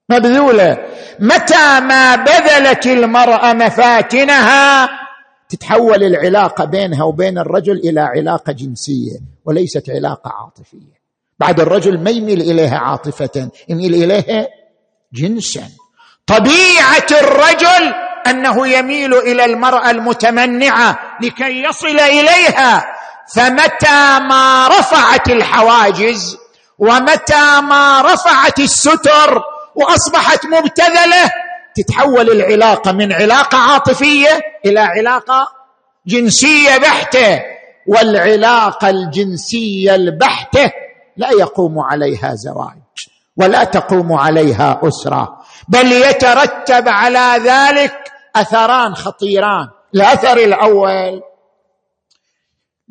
مبذولة. 0.08 0.78
متى 1.20 1.80
ما 1.80 2.16
بذلت 2.16 2.86
المرأة 2.86 3.52
مفاتنها؟ 3.52 4.88
تتحول 5.48 6.04
العلاقة 6.04 6.64
بينها 6.64 7.04
وبين 7.04 7.38
الرجل 7.38 7.76
إلى 7.76 8.00
علاقة 8.00 8.52
جنسية 8.52 9.18
وليست 9.44 9.90
علاقة 9.90 10.30
عاطفية. 10.30 10.98
بعد 11.38 11.60
الرجل 11.60 11.98
ما 11.98 12.10
يميل 12.10 12.40
إليها 12.40 12.78
عاطفة 12.78 13.50
يميل 13.68 13.94
إليها 13.94 14.48
جنسا. 15.12 15.62
طبيعة 16.28 17.20
الرجل 17.20 17.94
أنه 18.26 18.68
يميل 18.68 19.14
إلى 19.14 19.44
المرأة 19.44 19.90
المتمنعة 19.90 20.98
لكي 21.22 21.62
يصل 21.62 22.00
إليها. 22.00 22.84
فمتى 23.34 24.18
ما 24.28 24.68
رفعت 24.68 25.28
الحواجز 25.28 26.36
ومتى 26.78 27.60
ما 27.60 28.02
رفعت 28.02 28.58
الستر 28.58 29.42
وأصبحت 29.74 30.46
مبتذلة 30.46 31.30
تتحول 31.76 32.30
العلاقة 32.30 32.92
من 32.92 33.12
علاقة 33.12 33.58
عاطفية 33.58 34.40
إلى 34.66 34.80
علاقة 34.80 35.48
جنسية 36.06 36.78
بحتة. 36.78 37.40
والعلاقة 37.86 38.88
الجنسية 38.90 39.94
البحتة 39.94 40.72
لا 41.16 41.30
يقوم 41.30 41.78
عليها 41.78 42.34
زواج 42.34 42.76
ولا 43.36 43.64
تقوم 43.64 44.12
عليها 44.12 44.80
أسرة. 44.84 45.37
بل 45.68 45.92
يترتب 45.92 46.88
على 46.88 47.44
ذلك 47.44 47.94
أثران 48.36 48.94
خطيران. 48.94 49.68
الأثر 49.94 50.36
الأول 50.36 51.22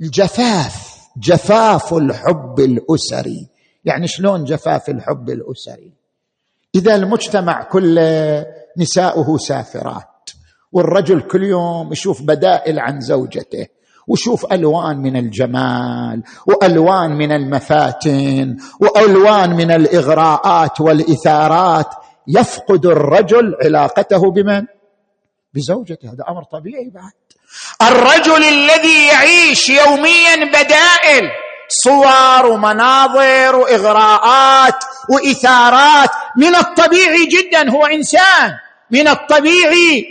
الجفاف 0.02 0.98
جفاف 1.18 1.94
الحب 1.94 2.60
الأسري. 2.60 3.48
يعني 3.86 4.08
شلون 4.08 4.44
جفاف 4.44 4.90
الحب 4.90 5.30
الأسري؟ 5.30 5.94
إذا 6.76 6.96
المجتمع 6.96 7.64
كله 7.64 8.46
نساؤه 8.78 9.38
سافرات 9.38 10.30
والرجل 10.72 11.22
كل 11.22 11.44
يوم 11.44 11.92
يشوف 11.92 12.22
بدائل 12.22 12.80
عن 12.80 13.02
زوجته 13.02 13.68
وشوف 14.08 14.54
ألوان 14.54 14.98
من 14.98 15.18
الجمال 15.18 16.24
وألوان 16.48 17.12
من 17.12 17.32
المفاتن 17.32 18.58
وألوان 18.80 19.56
من 19.56 19.72
الإغراءات 19.72 20.82
والإثارات 20.82 21.88
يفقد 22.28 22.86
الرجل 22.86 23.56
علاقته 23.64 24.32
بمن؟ 24.32 24.66
بزوجته 25.54 26.10
هذا 26.14 26.24
أمر 26.30 26.44
طبيعي 26.44 26.92
بعد. 26.94 27.12
الرجل 27.82 28.44
الذي 28.44 29.08
يعيش 29.08 29.70
يوميا 29.70 30.46
بدائل 30.46 31.30
صور 31.70 32.46
ومناظر 32.46 33.56
وإغراءات 33.56 34.84
وإثارات. 35.10 36.10
من 36.38 36.56
الطبيعي 36.56 37.26
جدا 37.26 37.72
هو 37.72 37.86
إنسان. 37.86 38.54
من 38.92 39.08
الطبيعي 39.08 40.06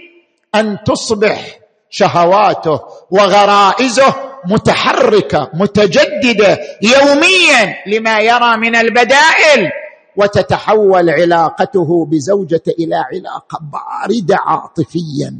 أن 0.55 0.79
تصبح 0.87 1.59
شهواته 1.91 2.81
وغرائزه 3.11 4.15
متحركة 4.45 5.51
متجددة 5.55 6.59
يوميا 6.83 7.77
لما 7.87 8.19
يرى 8.19 8.57
من 8.57 8.77
البدائل. 8.77 9.71
وتتحول 10.17 11.11
علاقته 11.11 12.07
بزوجته 12.11 12.73
إلى 12.79 12.95
علاقة 12.95 13.59
باردة 13.73 14.37
عاطفيا 14.47 15.35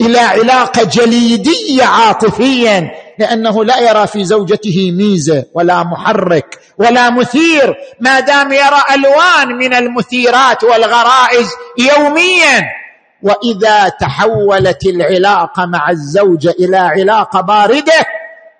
إلى 0.00 0.18
علاقة 0.18 0.84
جليدية 0.84 1.84
عاطفيا 1.84 2.90
لأنه 3.18 3.64
لا 3.64 3.78
يرى 3.90 4.06
في 4.06 4.24
زوجته 4.24 4.92
ميزة 4.92 5.44
ولا 5.54 5.82
محرك 5.82 6.58
ولا 6.78 7.10
مثير 7.10 7.74
ما 8.00 8.20
دام 8.20 8.52
يرى 8.52 8.82
ألوان 8.94 9.56
من 9.58 9.74
المثيرات 9.74 10.64
والغرائز 10.64 11.48
يوميا. 11.78 12.62
وإذا 13.22 13.88
تحولت 13.88 14.86
العلاقة 14.86 15.66
مع 15.66 15.90
الزوجة 15.90 16.54
إلى 16.60 16.76
علاقة 16.76 17.40
باردة 17.40 18.04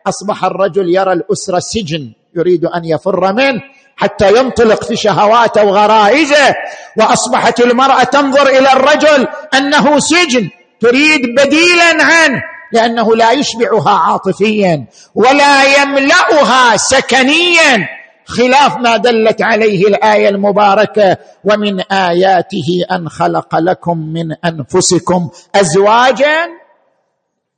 أصبح 0.06 0.44
الرجل 0.44 0.94
يرى 0.94 1.12
الأسرة 1.12 1.58
سجن 1.58 2.12
يريد 2.36 2.64
أن 2.64 2.84
يفر 2.84 3.32
منه. 3.32 3.62
حتى 3.96 4.36
ينطلق 4.38 4.84
في 4.84 4.96
شهواته 4.96 5.64
وغرائزه 5.64 6.54
وأصبحت 6.98 7.60
المرأة 7.60 8.02
تنظر 8.04 8.46
إلى 8.48 8.72
الرجل 8.72 9.26
أنه 9.54 9.98
سجن 9.98 10.48
تريد 10.80 11.20
بديلا 11.36 12.04
عنه 12.04 12.42
لأنه 12.72 13.16
لا 13.16 13.32
يشبعها 13.32 13.90
عاطفيا 13.98 14.86
ولا 15.14 15.82
يملأها 15.82 16.76
سكنيا 16.76 17.88
خلاف 18.26 18.76
ما 18.76 18.96
دلت 18.96 19.42
عليه 19.42 19.86
الآية 19.88 20.28
المباركة 20.28 21.16
ومن 21.44 21.80
آياته 21.80 22.84
أن 22.90 23.08
خلق 23.08 23.54
لكم 23.56 23.98
من 23.98 24.32
أنفسكم 24.44 25.30
ازواجا 25.54 26.48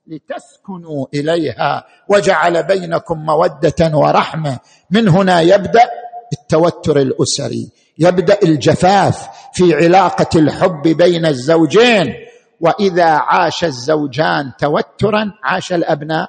لتسكنوا 0.07 1.07
إليها 1.15 1.85
وجعل 2.09 2.63
بينكم 2.63 3.19
مودة 3.19 3.91
ورحمة 3.95 4.59
من 4.91 5.09
هنا 5.09 5.41
يبدأ 5.41 5.91
التوتر 6.35 6.97
الأسري 7.01 7.69
يبدأ 7.99 8.39
الجفاف 8.43 9.29
في 9.55 9.75
علاقة 9.75 10.39
الحب 10.39 10.83
بين 10.83 11.27
الزوجين. 11.27 12.15
وإذا 12.61 13.05
عاش 13.05 13.65
الزوجان 13.65 14.53
توترا 14.59 15.25
عاش 15.45 15.73
الأبناء 15.73 16.29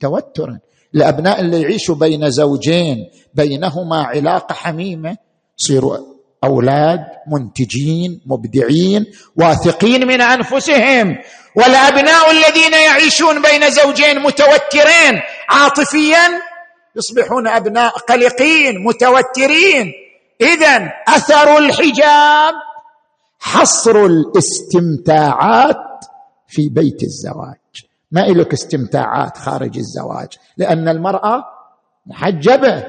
توترا. 0.00 0.58
الأبناء 0.94 1.40
اللي 1.40 1.62
يعيشوا 1.62 1.94
بين 1.94 2.30
زوجين 2.30 2.96
بينهما 3.34 4.02
علاقة 4.02 4.52
حميمة 4.52 5.16
يصيروا 5.60 5.96
أولاد 6.44 7.00
منتجين 7.32 8.20
مبدعين 8.26 9.06
واثقين 9.36 10.06
من 10.06 10.20
أنفسهم. 10.20 11.16
والأبناء 11.56 12.30
الذين 12.30 12.72
يعيشون 12.72 13.42
بين 13.42 13.70
زوجين 13.70 14.18
متوترين 14.18 15.20
عاطفيا 15.48 16.49
يصبحون 16.96 17.48
أبناء 17.48 17.98
قلقين 17.98 18.84
متوترين. 18.84 19.92
اذا 20.40 20.92
أثر 21.08 21.58
الحجاب 21.58 22.54
حصر 23.40 24.04
الاستمتاعات 24.04 26.04
في 26.48 26.68
بيت 26.68 27.02
الزواج. 27.02 27.56
ما 28.12 28.26
إلك 28.26 28.52
استمتاعات 28.52 29.38
خارج 29.38 29.78
الزواج؟ 29.78 30.28
لأن 30.56 30.88
المرأة 30.88 31.44
محجبة. 32.06 32.86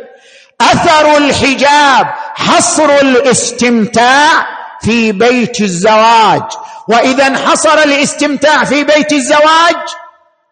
أثر 0.61 1.17
الحجاب 1.17 2.05
حصر 2.35 2.89
الاستمتاع 2.89 4.45
في 4.81 5.11
بيت 5.11 5.61
الزواج. 5.61 6.43
وإذا 6.87 7.27
انحصر 7.27 7.73
الاستمتاع 7.73 8.63
في 8.63 8.83
بيت 8.83 9.13
الزواج 9.13 9.75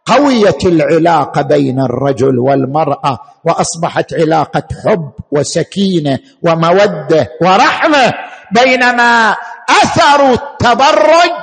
قويت 0.09 0.65
العلاقه 0.65 1.41
بين 1.41 1.79
الرجل 1.79 2.39
والمرأة 2.39 3.19
وأصبحت 3.45 4.13
علاقة 4.13 4.63
حب 4.85 5.11
وسكينة 5.31 6.19
ومودة 6.41 7.29
ورحمة 7.41 8.13
بينما 8.51 9.35
أثر 9.83 10.33
التبرج 10.33 11.39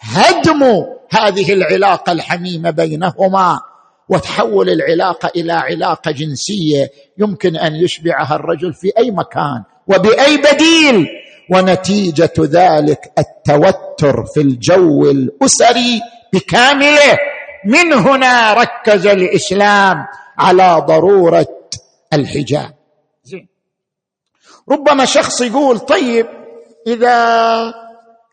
هدم 0.00 0.62
هذه 1.10 1.52
العلاقة 1.52 2.12
الحميمة 2.12 2.70
بينهما 2.70 3.60
وتحول 4.08 4.70
العلاقة 4.70 5.30
إلى 5.36 5.52
علاقة 5.52 6.10
جنسية 6.10 6.90
يمكن 7.18 7.56
أن 7.56 7.74
يشبعها 7.74 8.34
الرجل 8.34 8.74
في 8.74 8.92
أي 8.98 9.10
مكان 9.10 9.62
وبأي 9.86 10.36
بديل 10.36 11.06
ونتيجة 11.50 12.32
ذلك 12.38 13.12
التوتر 13.18 14.24
في 14.34 14.40
الجو 14.40 15.10
الأسري 15.10 16.00
بكامله. 16.32 17.18
من 17.64 17.92
هنا 17.92 18.54
ركز 18.54 19.06
الإسلام 19.06 20.06
على 20.38 20.84
ضرورة 20.88 21.46
الحجاب. 22.12 22.74
زين. 23.24 23.48
ربما 24.68 25.04
شخص 25.04 25.40
يقول 25.40 25.78
طيب 25.78 26.26
إذا 26.86 27.16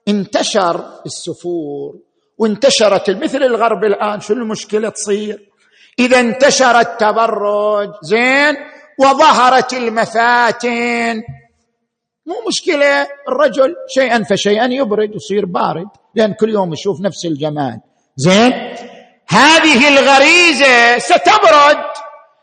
انتشر 0.08 0.86
السفور 1.06 2.00
وانتشرت 2.38 3.10
مثل 3.10 3.44
الغرب 3.44 3.84
الآن 3.84 4.20
شو 4.20 4.34
المشكلة 4.34 4.90
تصير؟ 4.90 5.50
إذا 6.00 6.20
انتشر 6.20 6.80
التبرج 6.80 7.90
زين 8.04 8.56
وظهرت 9.00 9.74
المفاتن. 9.74 11.22
مو 12.26 12.36
مشكلة 12.48 13.08
الرجل 13.28 13.76
شيئا 13.90 14.24
فشيئا 14.24 14.66
يبرد 14.66 15.16
يصير 15.16 15.46
بارد 15.46 15.88
لأن 16.16 16.34
كل 16.34 16.50
يوم 16.50 16.74
يشوف 16.74 17.02
نفس 17.02 17.26
الجمال. 17.26 17.80
زين؟ 18.16 18.54
هذه 19.30 19.88
الغريزة 19.88 20.98
ستبرد 20.98 21.78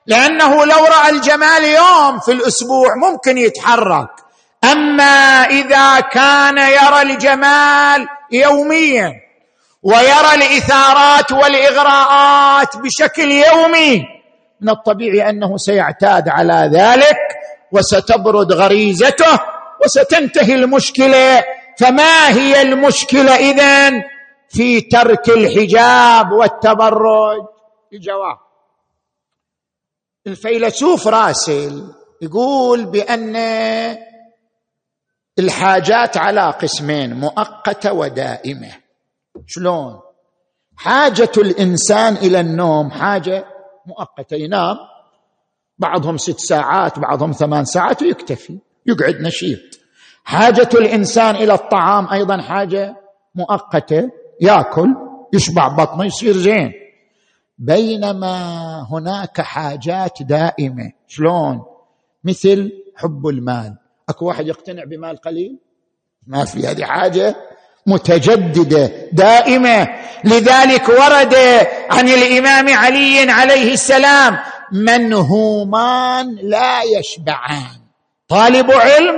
لأنه 0.07 0.65
لو 0.65 0.85
رأى 0.85 1.11
الجمال 1.11 1.65
يوم 1.65 2.21
في 2.21 2.33
الأسبوع 2.33 2.95
ممكن 2.97 3.39
يتحرك. 3.39 4.09
أما 4.65 5.45
إذا 5.45 6.01
كان 6.01 6.59
يرى 6.59 7.03
الجمال 7.03 8.09
يوميا 8.33 9.13
ويرى 9.83 10.35
الإثارات 10.35 11.33
والإغراءات 11.33 12.77
بشكل 12.77 13.31
يومي 13.33 14.03
من 14.61 14.71
الطبيعي 14.71 15.31
أنه 15.31 15.57
سيعتاد 15.57 16.29
على 16.29 16.71
ذلك 16.75 17.19
وستبرد 17.73 18.53
غريزته 18.53 19.39
وستنتهي 19.85 20.55
المشكلة. 20.55 21.45
فما 21.79 22.29
هي 22.29 22.63
المشكلة 22.63 23.37
إذن؟ 23.37 24.03
في 24.49 24.81
ترك 24.81 25.29
الحجاب 25.29 26.33
والتبرج. 26.33 27.47
الجواب. 27.93 28.39
الفيلسوف 30.27 31.07
راسل 31.07 31.95
يقول 32.23 32.85
بأن 32.85 33.37
الحاجات 35.39 36.17
على 36.17 36.51
قسمين 36.51 37.15
مؤقتة 37.15 37.93
ودائمة. 37.93 38.73
شلون؟ 39.47 40.01
حاجة 40.77 41.33
الإنسان 41.39 42.17
إلى 42.17 42.41
النوم 42.41 42.91
حاجة 42.91 43.45
مؤقتة. 43.87 44.35
ينام 44.37 44.77
بعضهم 45.79 46.17
ست 46.17 46.39
ساعات 46.41 46.99
بعضهم 46.99 47.33
ثمان 47.33 47.65
ساعات 47.65 48.03
ويكتفي 48.03 48.59
يقعد 48.87 49.21
نشيط. 49.21 49.61
حاجة 50.25 50.69
الإنسان 50.75 51.37
إلى 51.37 51.55
الطعام 51.55 52.09
أيضا 52.09 52.43
حاجة 52.43 52.97
مؤقتة. 53.35 54.11
ياكل 54.41 54.89
يشبع 55.33 55.69
بطنه 55.69 56.05
يصير 56.05 56.33
زين. 56.33 56.73
بينما 57.59 58.37
هناك 58.93 59.41
حاجات 59.41 60.23
دائمة. 60.23 60.93
شلون؟ 61.09 61.63
مثل 62.25 62.73
حب 62.97 63.27
المال. 63.27 63.77
أكو 64.09 64.27
واحد 64.27 64.47
يقتنع 64.47 64.85
بمال 64.85 65.17
قليل؟ 65.17 65.59
ما 66.27 66.45
في. 66.45 66.67
هذه 66.67 66.85
حاجة 66.85 67.37
متجددة 67.87 68.93
دائمة. 69.13 69.89
لذلك 70.25 70.89
ورد 70.89 71.35
عن 71.91 72.09
الإمام 72.09 72.69
علي 72.69 73.31
عليه 73.31 73.73
السلام 73.73 74.39
منهومان 74.73 76.35
لا 76.35 76.83
يشبعان. 76.83 77.81
طالب 78.29 78.71
علم 78.71 79.15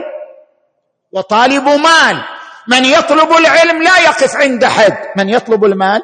وطالب 1.12 1.64
مال. 1.64 2.37
من 2.68 2.84
يطلب 2.84 3.32
العلم 3.32 3.82
لا 3.82 3.98
يقف 3.98 4.36
عند 4.36 4.64
حد. 4.64 4.96
من 5.16 5.28
يطلب 5.28 5.64
المال 5.64 6.02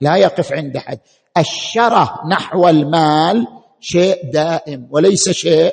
لا 0.00 0.16
يقف 0.16 0.52
عند 0.52 0.78
حد. 0.78 0.98
الشره 1.38 2.20
نحو 2.30 2.68
المال 2.68 3.46
شيء 3.80 4.30
دائم 4.32 4.88
وليس 4.90 5.30
شيء 5.30 5.72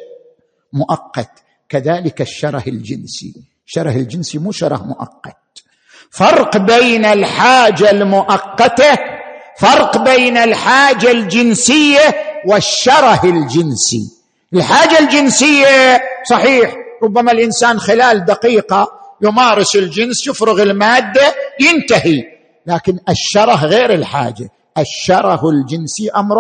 مؤقت. 0.74 1.32
كذلك 1.70 2.22
الشره 2.22 2.64
الجنسي. 2.68 3.34
شره 3.66 3.92
الجنسي 3.92 4.38
مو 4.38 4.52
شره 4.52 4.84
مؤقت. 4.84 5.38
فرق 6.12 6.58
بين 6.58 7.06
الحاجة 7.06 7.92
المؤقتة 7.92 8.98
فرق 9.60 9.98
بين 9.98 10.38
الحاجة 10.38 11.12
الجنسية 11.12 12.16
والشره 12.46 13.22
الجنسي. 13.24 14.02
الحاجة 14.54 15.00
الجنسية 15.00 16.02
صحيح 16.30 16.76
ربما 17.04 17.32
الإنسان 17.32 17.80
خلال 17.80 18.26
دقيقة 18.26 18.97
يمارس 19.22 19.76
الجنس 19.76 20.28
يفرغ 20.28 20.62
المادة 20.62 21.36
ينتهي. 21.60 22.24
لكن 22.68 23.00
الشره 23.10 23.66
غير 23.66 23.94
الحاجة. 23.94 24.50
الشره 24.78 25.50
الجنسي 25.50 26.10
أمر 26.16 26.38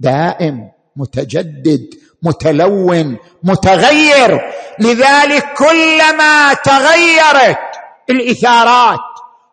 دائم 0.00 0.70
متجدد 0.96 1.86
متلون 2.22 3.16
متغير. 3.42 4.40
لذلك 4.78 5.44
كلما 5.56 6.54
تغيرت 6.54 7.58
الإثارات 8.10 8.98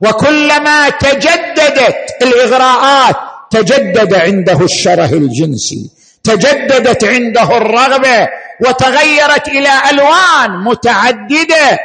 وكلما 0.01 0.89
تجددت 0.89 1.95
الإغراءات 2.21 3.15
تجدد 3.51 4.13
عنده 4.13 4.61
الشره 4.61 5.13
الجنسي. 5.13 5.91
تجددت 6.23 7.03
عنده 7.03 7.57
الرغبة 7.57 8.27
وتغيرت 8.61 9.47
إلى 9.47 9.69
ألوان 9.89 10.63
متعددة. 10.63 11.79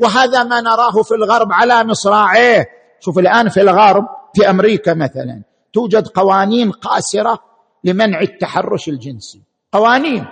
وهذا 0.00 0.42
ما 0.42 0.60
نراه 0.60 1.02
في 1.02 1.14
الغرب 1.14 1.52
على 1.52 1.84
مصراعيه. 1.84 2.66
شوف 3.00 3.18
الآن 3.18 3.48
في 3.48 3.60
الغرب 3.60 4.06
في 4.34 4.50
أمريكا 4.50 4.94
مثلا 4.94 5.42
توجد 5.72 6.08
قوانين 6.08 6.70
قاسرة 6.70 7.38
لمنع 7.84 8.20
التحرش 8.20 8.88
الجنسي. 8.88 9.42
قوانين 9.72 10.26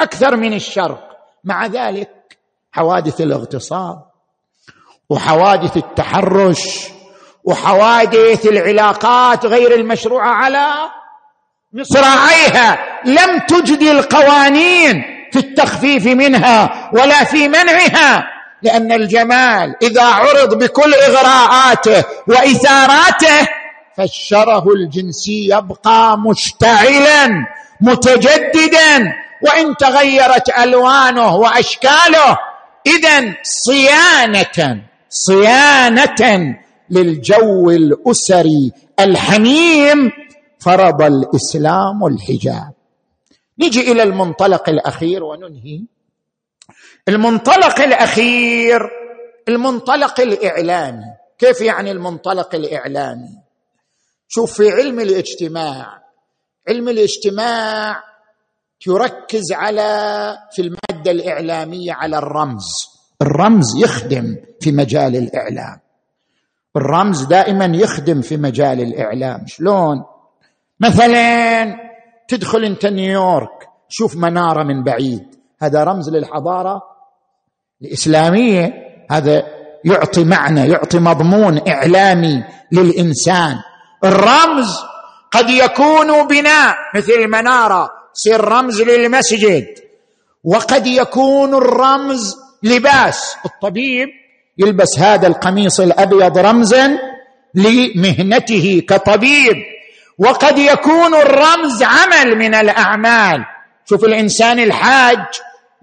أكثر 0.00 0.36
من 0.36 0.52
الشرق. 0.52 1.08
مع 1.44 1.66
ذلك 1.66 2.38
حوادث 2.72 3.20
الاغتصاب 3.20 4.04
وحوادث 5.10 5.76
التحرش 5.76 6.88
وحوادث 7.44 8.46
العلاقات 8.46 9.46
غير 9.46 9.74
المشروعة 9.74 10.30
على 10.30 10.66
مصراعيها. 11.72 12.78
لم 13.04 13.38
تجد 13.48 13.82
القوانين 13.82 15.02
في 15.32 15.38
التخفيف 15.38 16.06
منها 16.06 16.90
ولا 16.94 17.24
في 17.24 17.48
منعها. 17.48 18.37
لأن 18.62 18.92
الجمال 18.92 19.74
إذا 19.82 20.02
عرض 20.04 20.58
بكل 20.58 20.94
إغراءاته 20.94 22.04
وإثاراته 22.28 23.48
فالشره 23.96 24.72
الجنسي 24.72 25.48
يبقى 25.48 26.18
مشتعلا 26.18 27.28
متجددا 27.80 29.12
وإن 29.42 29.76
تغيرت 29.76 30.58
ألوانه 30.58 31.36
وأشكاله 31.36 32.38
اذا 32.86 33.34
صيانة 33.42 34.82
صيانة 35.08 36.54
للجو 36.90 37.70
الأسري 37.70 38.72
الحميم 39.00 40.10
فرض 40.58 41.02
الإسلام 41.02 42.06
الحجاب. 42.06 42.72
نجي 43.58 43.92
إلى 43.92 44.02
المنطلق 44.02 44.68
الأخير 44.68 45.24
وننهي. 45.24 45.80
المنطلق 47.08 47.80
الأخير 47.80 48.80
المنطلق 49.48 50.20
الإعلامي. 50.20 51.04
كيف 51.38 51.60
يعني 51.60 51.90
المنطلق 51.90 52.54
الإعلامي؟ 52.54 53.38
شوف 54.28 54.52
في 54.52 54.70
علم 54.70 55.00
الاجتماع 55.00 56.02
علم 56.68 56.88
الاجتماع 56.88 58.02
يركز 58.86 59.52
على 59.52 60.36
في 60.52 60.62
المادة 60.62 61.10
الإعلامية 61.10 61.92
على 61.92 62.18
الرمز. 62.18 62.66
الرمز 63.22 63.76
يخدم 63.76 64.36
في 64.60 64.72
مجال 64.72 65.16
الإعلام. 65.16 65.80
الرمز 66.76 67.24
دائما 67.24 67.64
يخدم 67.64 68.20
في 68.20 68.36
مجال 68.36 68.80
الإعلام. 68.80 69.46
شلون؟ 69.46 70.04
مثلا 70.80 71.64
تدخل 72.28 72.64
أنت 72.64 72.86
نيويورك 72.86 73.68
شوف 73.88 74.16
منارة 74.16 74.62
من 74.62 74.84
بعيد. 74.84 75.38
هذا 75.62 75.84
رمز 75.84 76.10
للحضارة؟ 76.10 76.97
الإسلامية 77.82 78.72
هذا 79.10 79.42
يعطي 79.84 80.24
معنى 80.24 80.68
يعطي 80.68 80.98
مضمون 80.98 81.68
إعلامي 81.68 82.44
للإنسان. 82.72 83.56
الرمز 84.04 84.76
قد 85.30 85.50
يكون 85.50 86.26
بناء 86.26 86.76
مثل 86.94 87.12
المنارة 87.12 87.90
يصير 88.16 88.44
رمز 88.44 88.82
للمسجد. 88.82 89.66
وقد 90.44 90.86
يكون 90.86 91.54
الرمز 91.54 92.36
لباس 92.62 93.36
الطبيب 93.44 94.08
يلبس 94.58 94.98
هذا 94.98 95.26
القميص 95.26 95.80
الأبيض 95.80 96.38
رمزا 96.38 96.98
لمهنته 97.54 98.82
كطبيب. 98.88 99.56
وقد 100.18 100.58
يكون 100.58 101.14
الرمز 101.14 101.82
عمل 101.82 102.38
من 102.38 102.54
الأعمال. 102.54 103.44
شوف 103.84 104.04
الإنسان 104.04 104.58
الحاج 104.58 105.18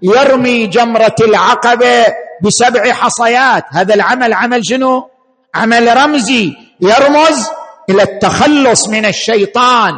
يرمي 0.02 0.66
جمرة 0.66 1.16
العقبه 1.20 2.06
بسبع 2.42 2.92
حصيات. 2.92 3.64
هذا 3.70 3.94
العمل 3.94 4.32
عمل 4.32 4.66
شنو؟ 4.66 5.10
عمل 5.54 5.96
رمزي 5.96 6.52
يرمز 6.80 7.46
إلى 7.90 8.02
التخلص 8.02 8.88
من 8.88 9.06
الشيطان. 9.06 9.92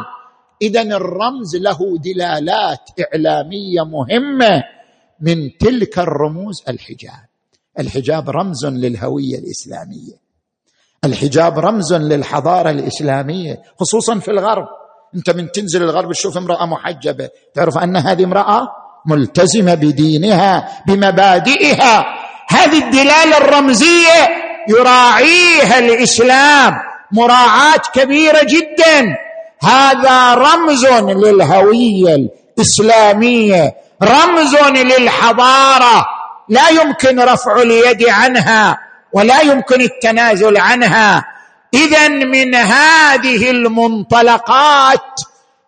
اذا 0.61 0.81
الرمز 0.81 1.55
له 1.55 1.77
دلالات 1.97 2.79
إعلامية 2.99 3.81
مهمة 3.83 4.63
من 5.21 5.57
تلك 5.57 5.99
الرموز. 5.99 6.63
الحجاب. 6.69 7.29
الحجاب 7.79 8.29
رمز 8.29 8.65
للهوية 8.65 9.37
الإسلامية. 9.37 10.29
الحجاب 11.05 11.59
رمز 11.59 11.93
للحضارة 11.93 12.69
الإسلامية 12.69 13.61
خصوصا 13.79 14.19
في 14.19 14.31
الغرب. 14.31 14.67
أنت 15.15 15.29
من 15.29 15.51
تنزل 15.51 15.83
الغرب 15.83 16.11
تشوف 16.11 16.37
امرأة 16.37 16.65
محجبة 16.65 17.29
تعرف 17.53 17.77
أن 17.77 17.97
هذه 17.97 18.23
امرأة 18.23 18.67
ملتزمه 19.05 19.73
بدينها 19.73 20.69
بمبادئها. 20.87 22.05
هذه 22.49 22.77
الدلالة 22.77 23.37
الرمزية 23.37 24.29
يراعيها 24.69 25.79
الإسلام. 25.79 26.73
مراعاة 27.11 27.81
كبيرة 27.93 28.43
جدا. 28.43 29.15
هذا 29.63 30.33
رمز 30.33 30.85
للهوية 30.85 32.15
الإسلامية 32.57 33.75
رمز 34.03 34.55
للحضارة. 34.55 36.05
لا 36.49 36.69
يمكن 36.69 37.19
رفع 37.19 37.61
اليد 37.61 38.09
عنها 38.09 38.79
ولا 39.13 39.41
يمكن 39.41 39.81
التنازل 39.81 40.57
عنها. 40.57 41.25
اذا 41.73 42.07
من 42.07 42.55
هذه 42.55 43.51
المنطلقات 43.51 45.21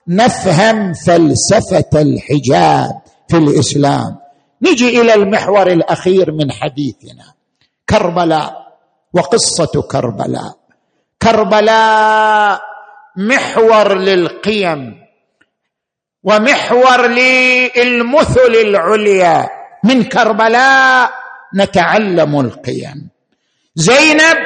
نفهم 0.07 0.93
فلسفة 0.93 2.01
الحجاب. 2.01 3.01
في 3.31 3.37
الإسلام. 3.37 4.17
نجي 4.61 5.01
إلى 5.01 5.13
المحور 5.13 5.67
الأخير 5.67 6.31
من 6.31 6.51
حديثنا. 6.51 7.33
كربلاء 7.89 8.77
وقصة 9.13 9.81
كربلاء. 9.91 10.55
كربلاء 11.21 12.61
محور 13.17 13.97
للقيم 13.97 14.79
ومحور 16.23 17.07
للمثل 17.07 18.53
العليا. 18.67 19.49
من 19.83 20.03
كربلاء 20.03 21.11
نتعلم 21.55 22.39
القيم. 22.39 23.09
زينب 23.75 24.37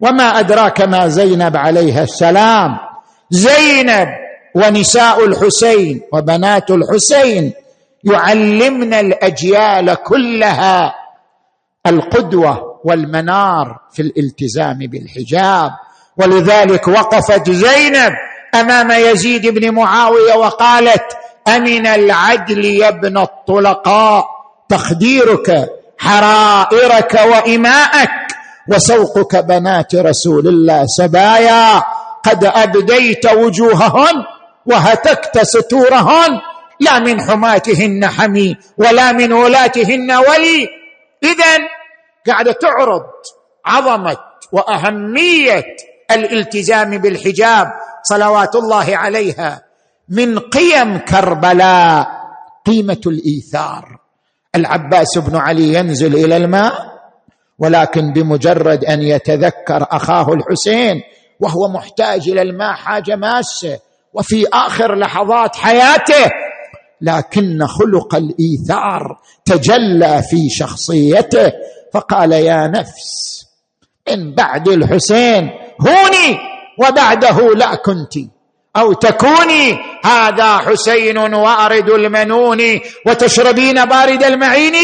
وما 0.00 0.38
أدراك 0.38 0.80
ما 0.80 1.08
زينب 1.08 1.56
عليها 1.56 2.02
السلام. 2.02 2.78
زينب 3.30 4.08
ونساء 4.54 5.24
الحسين 5.24 6.02
وبنات 6.12 6.70
الحسين 6.70 7.52
يعلمنا 8.04 9.00
الأجيال 9.00 9.94
كلها 9.94 10.94
القدوة 11.86 12.80
والمنار 12.84 13.80
في 13.92 14.02
الالتزام 14.02 14.78
بالحجاب. 14.78 15.70
ولذلك 16.16 16.88
وقفت 16.88 17.50
زينب 17.50 18.12
أمام 18.54 18.90
يزيد 18.90 19.46
بن 19.46 19.74
معاوية 19.74 20.34
وقالت 20.34 21.16
أمن 21.48 21.86
العدل 21.86 22.64
يا 22.64 22.88
ابن 22.88 23.18
الطلقاء 23.18 24.24
تخديرك 24.68 25.68
حرائرك 25.98 27.14
وإماءك 27.14 28.10
وسوقك 28.68 29.36
بنات 29.36 29.94
رسول 29.94 30.48
الله 30.48 30.86
سبايا 30.86 31.82
قد 32.24 32.44
أبديت 32.44 33.32
وجوههن 33.32 34.24
وهتكت 34.66 35.38
ستورهن. 35.42 36.40
لا 36.80 36.98
من 36.98 37.20
حماتهن 37.20 38.06
حمي 38.06 38.56
ولا 38.78 39.12
من 39.12 39.32
ولاتهن 39.32 40.12
ولي. 40.12 40.68
اذا 41.22 41.68
قاعدة 42.26 42.52
تعرض 42.52 43.02
عظمة 43.66 44.16
وأهمية 44.52 45.64
الالتزام 46.10 46.98
بالحجاب 46.98 47.66
صلوات 48.02 48.54
الله 48.54 48.96
عليها 48.96 49.62
من 50.08 50.38
قيم 50.38 50.98
كربلاء 50.98 52.08
قيمة 52.66 53.00
الإيثار. 53.06 53.98
العباس 54.54 55.18
بن 55.18 55.36
علي 55.36 55.74
ينزل 55.74 56.24
إلى 56.24 56.36
الماء 56.36 56.94
ولكن 57.58 58.12
بمجرد 58.12 58.84
أن 58.84 59.02
يتذكر 59.02 59.86
أخاه 59.90 60.32
الحسين 60.32 61.02
وهو 61.40 61.68
محتاج 61.68 62.28
إلى 62.28 62.42
الماء 62.42 62.74
حاجة 62.74 63.16
ماسة 63.16 63.78
وفي 64.12 64.46
آخر 64.52 64.94
لحظات 64.94 65.56
حياته 65.56 66.30
لكن 67.04 67.66
خلق 67.66 68.14
الإيثار 68.14 69.18
تجلى 69.44 70.22
في 70.30 70.48
شخصيته. 70.50 71.52
فقال 71.94 72.32
يا 72.32 72.66
نفس 72.66 73.44
من 74.08 74.34
بعد 74.34 74.68
الحسين 74.68 75.50
هوني 75.80 76.38
وبعده 76.78 77.54
لا 77.54 77.74
كنت 77.74 78.14
أو 78.76 78.92
تكوني 78.92 79.78
هذا 80.04 80.58
حسين 80.58 81.18
وأرد 81.18 81.90
المنون 81.90 82.60
وتشربين 83.06 83.84
بارد 83.84 84.22
المعين؟ 84.24 84.74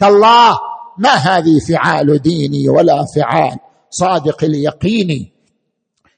تالله 0.00 0.58
ما 0.98 1.10
هذه 1.10 1.58
فعال 1.68 2.22
ديني 2.22 2.68
ولا 2.68 3.04
فعال 3.16 3.58
صادق 3.90 4.44
اليقين؟ 4.44 5.32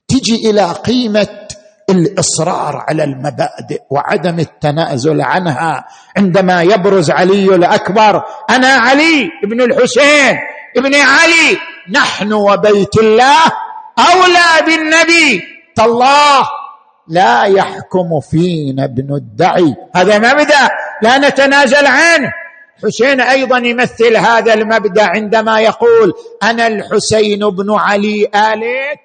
تجي 0.09 0.51
إلى 0.51 0.73
قيمة 0.73 1.44
الإصرار 1.91 2.85
على 2.89 3.05
المبادئ 3.05 3.81
وعدم 3.91 4.39
التنازل 4.39 5.21
عنها. 5.23 5.85
عندما 6.17 6.63
يبرز 6.63 7.11
علي 7.11 7.55
الأكبر 7.55 8.23
أنا 8.51 8.69
علي 8.69 9.31
ابن 9.45 9.61
الحسين 9.61 10.37
ابن 10.77 10.95
علي 10.95 11.59
نحن 11.91 12.33
وبيت 12.33 12.97
الله 12.99 13.43
أولى 13.99 14.67
بالنبي. 14.67 15.43
تالله 15.77 16.49
لا 17.09 17.45
يحكم 17.45 18.21
فينا 18.31 18.85
ابن 18.85 19.15
الدعي. 19.15 19.75
هذا 19.97 20.19
مبدأ 20.19 20.69
لا 21.03 21.19
نتنازل 21.19 21.87
عنه. 21.87 22.33
حسين 22.85 23.21
أيضا 23.21 23.59
يمثل 23.59 24.17
هذا 24.17 24.55
المبدأ 24.55 25.05
عندما 25.05 25.61
يقول 25.61 26.13
أنا 26.43 26.67
الحسين 26.67 27.39
بن 27.39 27.75
علي 27.79 28.29
آليت 28.35 28.99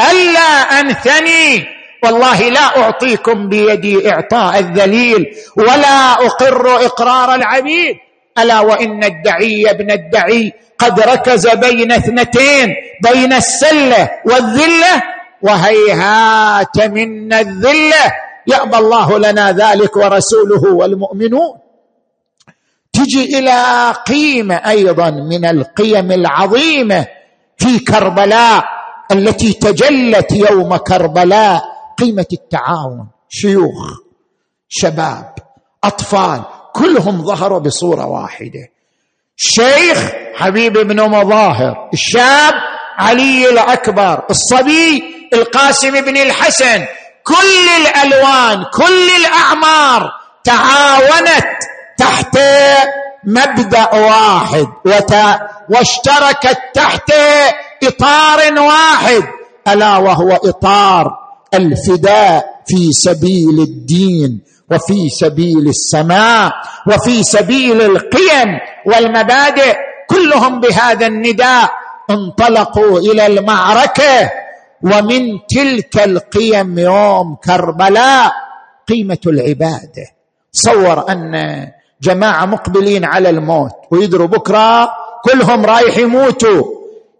ألا 0.00 0.80
أنثني. 0.80 1.73
والله 2.04 2.48
لا 2.48 2.66
أعطيكم 2.76 3.48
بيدي 3.48 4.10
إعطاء 4.10 4.58
الذليل 4.58 5.26
ولا 5.56 6.12
أقر 6.12 6.86
إقرار 6.86 7.34
العبيد. 7.34 7.96
ألا 8.38 8.60
وإن 8.60 9.04
الدعي 9.04 9.70
ابن 9.70 9.90
الدعي 9.90 10.52
قد 10.78 11.00
ركز 11.00 11.48
بين 11.48 11.92
اثنتين 11.92 12.68
بين 13.02 13.32
السلة 13.32 14.10
والذلة 14.26 15.02
وهيهات 15.42 16.76
منا 16.84 17.40
الذلة. 17.40 18.04
يأبى 18.46 18.76
الله 18.76 19.18
لنا 19.18 19.52
ذلك 19.52 19.96
ورسوله 19.96 20.74
والمؤمنون. 20.74 21.54
تجي 22.92 23.38
إلى 23.38 23.58
قيمه 24.06 24.54
أيضا 24.54 25.10
من 25.10 25.44
القيم 25.44 26.12
العظيمة 26.12 27.06
في 27.56 27.78
كربلاء 27.78 28.64
التي 29.12 29.52
تجلت 29.52 30.32
يوم 30.32 30.76
كربلاء. 30.76 31.73
قيمة 31.98 32.26
التعاون. 32.32 33.06
شيوخ 33.28 33.98
شباب 34.68 35.34
أطفال 35.84 36.42
كلهم 36.74 37.24
ظهروا 37.24 37.58
بصورة 37.58 38.06
واحدة. 38.06 38.68
الشيخ 39.38 40.12
حبيب 40.34 40.72
بن 40.72 41.10
مظاهر 41.10 41.90
الشاب 41.92 42.54
علي 42.96 43.50
الأكبر 43.50 44.22
الصبي 44.30 45.02
القاسم 45.32 45.90
بن 45.90 46.16
الحسن. 46.16 46.84
كل 47.24 47.68
الألوان 47.80 48.64
كل 48.74 49.08
الأعمار 49.20 50.10
تعاونت 50.44 51.46
تحت 51.98 52.38
مبدأ 53.24 53.94
واحد. 53.94 54.66
وت... 54.86 55.14
واشتركت 55.70 56.58
تحت 56.74 57.12
إطار 57.82 58.60
واحد. 58.60 59.22
ألا 59.68 59.96
وهو 59.96 60.32
إطار 60.32 61.23
الفداء 61.56 62.62
في 62.66 62.92
سبيل 62.92 63.60
الدين 63.60 64.40
وفي 64.70 65.08
سبيل 65.08 65.68
السماء 65.68 66.52
وفي 66.86 67.22
سبيل 67.22 67.82
القيم 67.82 68.58
والمبادئ 68.86 69.76
كلهم 70.10 70.60
بهذا 70.60 71.06
النداء 71.06 71.70
انطلقوا 72.10 72.98
إلى 72.98 73.26
المعركة 73.26 74.30
ومن 74.82 75.38
تلك 75.48 75.98
القيم 76.04 76.78
يوم 76.78 77.34
كربلاء 77.34 78.32
قيمة 78.88 79.18
العبادة. 79.26 80.06
تصور 80.52 81.12
أن 81.12 81.32
جماعة 82.02 82.46
مقبلين 82.46 83.04
على 83.04 83.30
الموت 83.30 83.72
ويدروا 83.90 84.26
بكرة 84.26 84.88
كلهم 85.24 85.64
رايح 85.64 85.98
يموتوا. 85.98 86.64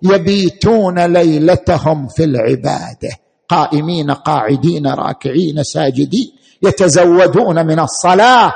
يبيتون 0.03 0.99
ليلتهم 0.99 2.09
في 2.09 2.25
العبادة. 2.25 3.11
قائمين 3.49 4.11
قاعدين 4.11 4.87
راكعين 4.87 5.63
ساجدين 5.63 6.33
يتزودون 6.63 7.67
من 7.67 7.81
الصلاة. 7.81 8.53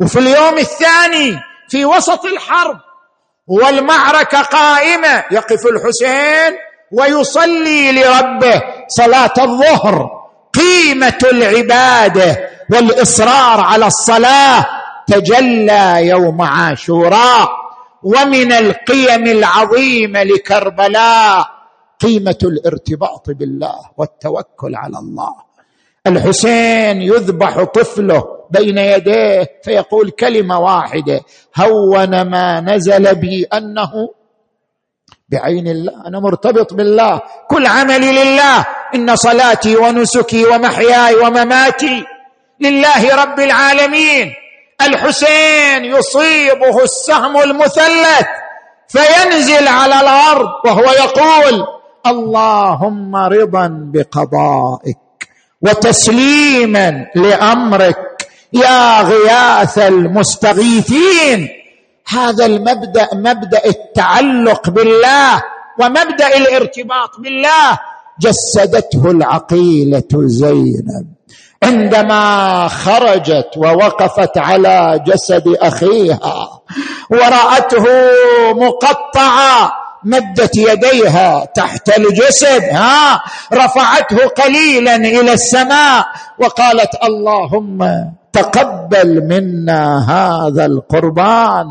وفي 0.00 0.18
اليوم 0.18 0.58
الثاني 0.58 1.40
في 1.68 1.84
وسط 1.84 2.24
الحرب 2.24 2.76
والمعركة 3.46 4.42
قائمة 4.42 5.24
يقف 5.32 5.66
الحسين 5.66 6.56
ويصلي 6.92 7.92
لربه 7.92 8.62
صلاة 8.88 9.34
الظهر. 9.38 10.08
قيمة 10.54 11.18
العبادة 11.32 12.50
والإصرار 12.70 13.60
على 13.60 13.86
الصلاة. 13.86 14.66
تجلى 15.06 16.06
يوم 16.06 16.42
عاشوراء. 16.42 17.48
ومن 18.02 18.52
القيم 18.52 19.26
العظيمة 19.26 20.22
لكربلاء 20.22 21.59
قيمة 22.00 22.38
الارتباط 22.42 23.30
بالله 23.30 23.80
والتوكل 23.96 24.74
على 24.74 24.98
الله. 24.98 25.34
الحسين 26.06 27.02
يذبح 27.02 27.62
طفله 27.62 28.24
بين 28.50 28.78
يديه 28.78 29.60
فيقول 29.64 30.10
كلمة 30.10 30.58
واحدة 30.58 31.20
هون 31.56 32.22
ما 32.22 32.60
نزل 32.60 33.14
بي 33.14 33.44
أنه 33.44 33.92
بعين 35.28 35.68
الله. 35.68 36.06
أنا 36.06 36.20
مرتبط 36.20 36.74
بالله. 36.74 37.20
كل 37.48 37.66
عملي 37.66 38.12
لله. 38.12 38.66
إن 38.94 39.16
صلاتي 39.16 39.76
ونسكي 39.76 40.44
ومحياي 40.44 41.14
ومماتي 41.14 42.04
لله 42.60 43.14
رب 43.22 43.40
العالمين. 43.40 44.32
الحسين 44.82 45.84
يصيبه 45.84 46.82
السهم 46.84 47.36
المثلث 47.36 48.26
فينزل 48.88 49.68
على 49.68 50.00
الأرض 50.00 50.48
وهو 50.64 50.84
يقول 50.84 51.79
اللهم 52.06 53.16
رضا 53.16 53.66
بقضائك 53.92 54.98
وتسليما 55.62 57.06
لأمرك 57.14 58.26
يا 58.52 59.02
غياث 59.02 59.78
المستغيثين. 59.78 61.48
هذا 62.08 62.46
المبدأ 62.46 63.08
مبدأ 63.12 63.62
التعلق 63.66 64.70
بالله 64.70 65.42
ومبدأ 65.80 66.36
الارتباط 66.36 67.10
بالله. 67.18 67.78
جسدته 68.20 69.10
العقيلة 69.10 70.08
زينب 70.12 71.06
عندما 71.62 72.68
خرجت 72.68 73.50
ووقفت 73.56 74.38
على 74.38 75.04
جسد 75.06 75.48
أخيها 75.48 76.60
ورأته 77.10 77.84
مقطعا 78.52 79.70
مدت 80.04 80.56
يديها 80.56 81.44
تحت 81.44 81.98
الجسد 81.98 82.62
ها 82.72 83.22
رفعته 83.54 84.26
قليلا 84.26 84.96
إلى 84.96 85.32
السماء 85.32 86.06
وقالت 86.38 86.90
اللهم 87.04 88.10
تقبل 88.32 89.22
منا 89.28 90.06
هذا 90.10 90.66
القربان. 90.66 91.66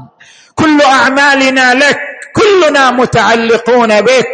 كل 0.56 0.82
أعمالنا 0.82 1.74
لك 1.74 2.00
كلنا 2.36 2.92
متعلقون 2.92 4.02
بك. 4.02 4.28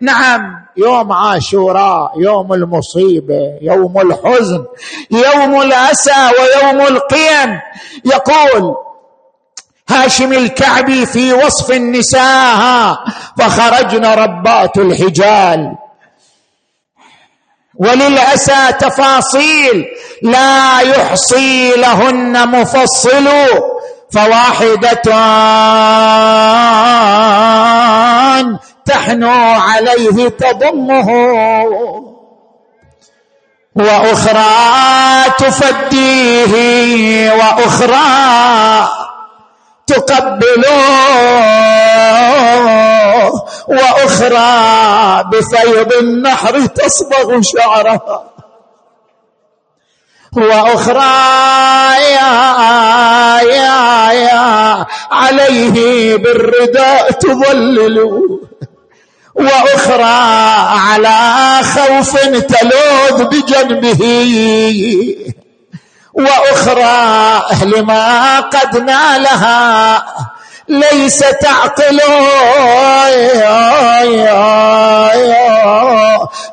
نعم 0.00 0.40
يوم 0.76 1.12
عاشوراء 1.12 2.12
يوم 2.20 2.52
المصيبة 2.52 3.58
يوم 3.62 4.00
الحزن 4.00 4.64
يوم 5.10 5.62
الاسى 5.62 6.30
ويوم 6.38 6.80
القيم. 6.80 7.60
يقول 8.04 8.74
هاشم 9.88 10.32
الكعبي 10.32 11.06
في 11.06 11.32
وصف 11.32 11.70
النساء 11.70 12.96
فخرجن 13.38 14.04
ربات 14.06 14.76
الحجال. 14.78 15.76
وللأسى 17.74 18.72
تفاصيل 18.72 19.86
لا 20.22 20.80
يحصي 20.80 21.76
لهن 21.76 22.48
مفصل 22.48 23.28
فواحده 24.12 25.02
تحنو 28.84 29.30
عليه 29.60 30.28
تضمه. 30.28 31.10
وأخرى 33.76 35.24
تفديه 35.38 37.32
وأخرى 37.32 38.88
تقبله 39.86 40.86
وأخرى 43.68 45.24
بفيض 45.32 45.92
النحر 45.92 46.66
تصبغ 46.66 47.40
شعرها 47.42 48.30
وأخرى 50.36 51.14
يا 52.02 52.32
يا 53.42 54.12
يا 54.12 54.86
عليه 55.10 56.16
بالرداء 56.16 57.10
تظلل 57.10 57.98
وأخرى 59.34 60.20
على 60.78 61.18
خوف 61.62 62.16
تلوذ 62.26 63.24
بجنبه 63.24 64.02
وأخرى 66.16 67.42
لما 67.64 68.40
قد 68.40 68.76
نالها 68.76 70.04
ليس 70.68 71.18
تعقل 71.18 72.00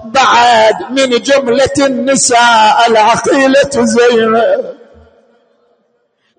بعد 0.04 0.76
من 0.90 1.10
جملة 1.10 1.78
النساء 1.80 2.84
العقيلة 2.88 3.72
زينب. 3.76 4.83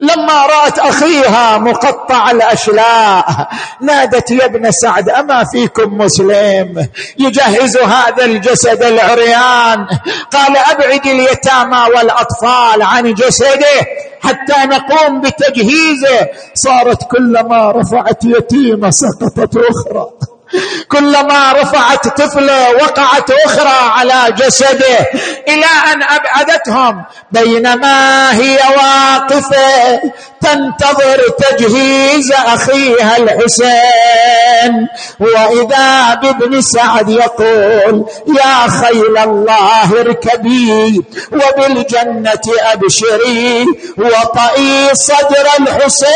لما 0.04 0.46
رأت 0.46 0.78
أخيها 0.78 1.58
مقطع 1.58 2.30
الأشلاء 2.30 3.48
نادت 3.80 4.30
يا 4.30 4.44
ابن 4.44 4.70
سعد 4.70 5.08
أما 5.08 5.44
فيكم 5.44 5.98
مسلم؟ 5.98 6.88
يجهز 7.18 7.76
هذا 7.76 8.24
الجسد 8.24 8.82
العريان. 8.82 9.86
قال 10.32 10.56
أبعد 10.56 11.06
اليتامى 11.06 11.82
والأطفال 11.96 12.82
عن 12.82 13.14
جسده 13.14 13.76
حتى 14.22 14.66
نقوم 14.66 15.20
بتجهيزه. 15.20 16.28
صارت 16.54 17.10
كلما 17.10 17.70
رفعت 17.70 18.24
يتيمة 18.24 18.90
سقطت 18.90 19.56
أخرى. 19.56 20.06
كلما 20.88 21.52
رفعت 21.52 22.20
طفله 22.20 22.70
وقعت 22.70 23.30
أخرى 23.30 23.90
على 23.90 24.32
جسده 24.32 24.98
إلى 25.48 25.66
أن 25.92 26.02
أبعدتهم 26.02 27.04
بينما 27.32 28.32
هي 28.32 28.58
واقفة 28.76 30.00
تنتظر 30.40 31.20
تجهيز 31.38 32.32
أخيها 32.32 33.16
الحسين. 33.16 34.88
وإذا 35.20 36.14
بابن 36.14 36.60
سعد 36.60 37.08
يقول 37.08 38.06
يا 38.28 38.68
خيل 38.68 39.18
الله 39.18 40.00
اركبي 40.00 41.04
وبالجنة 41.32 42.46
أبشري 42.72 43.66
وطئي 43.98 44.94
صدر 44.94 45.46
الحسين. 45.60 46.14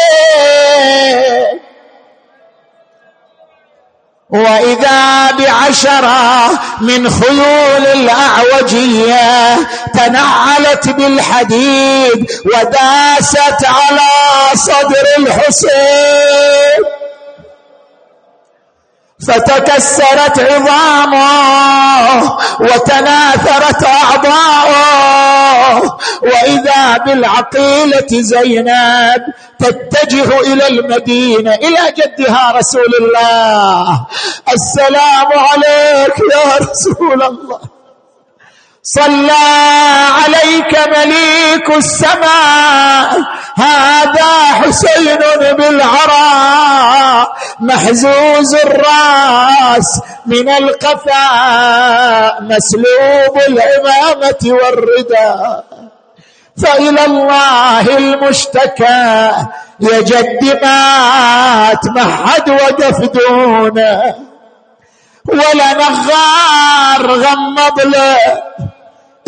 وإذا 4.31 5.31
بعشرة 5.31 6.51
من 6.81 7.11
خيول 7.11 7.87
الأعوجية 7.87 9.55
تنعلت 9.95 10.89
بالحديد 10.89 12.31
وداست 12.45 13.65
على 13.65 14.09
صدر 14.55 15.07
الحسين 15.19 16.98
فتكسرت 19.27 20.39
عظامه 20.39 22.37
وتناثرت 22.61 23.85
أعضاؤه. 23.85 25.99
وإذا 26.23 26.99
بالعقيلة 26.99 28.07
زينب 28.11 29.23
تتجه 29.59 30.41
إلى 30.41 30.69
المدينة 30.69 31.55
إلى 31.55 31.95
جدها 31.97 32.53
رسول 32.53 32.95
الله. 33.01 34.07
السلام 34.55 35.27
عليك 35.27 36.15
يا 36.35 36.57
رسول 36.61 37.23
الله. 37.23 37.78
صلى 38.97 39.33
عليك 40.25 40.73
مليك 40.97 41.77
السماء 41.77 43.21
هذا 43.57 44.33
حسين 44.53 45.19
بالعراء 45.59 47.33
محزوز 47.61 48.55
الراس 48.55 50.01
من 50.27 50.49
القفا 50.49 51.21
مسلوب 52.41 53.37
الامامه 53.49 54.43
والرداء. 54.45 55.65
فإلى 56.63 57.05
الله 57.05 57.97
المشتكى 57.99 59.33
يا 59.81 60.01
جد 60.01 60.45
مات 60.63 61.87
ما 61.95 62.17
حد 62.27 62.51
وقف 62.51 63.01
دونه 63.01 64.15
ولا 65.29 65.73
نغار 65.75 67.13
غمض 67.13 67.81
له 67.81 68.19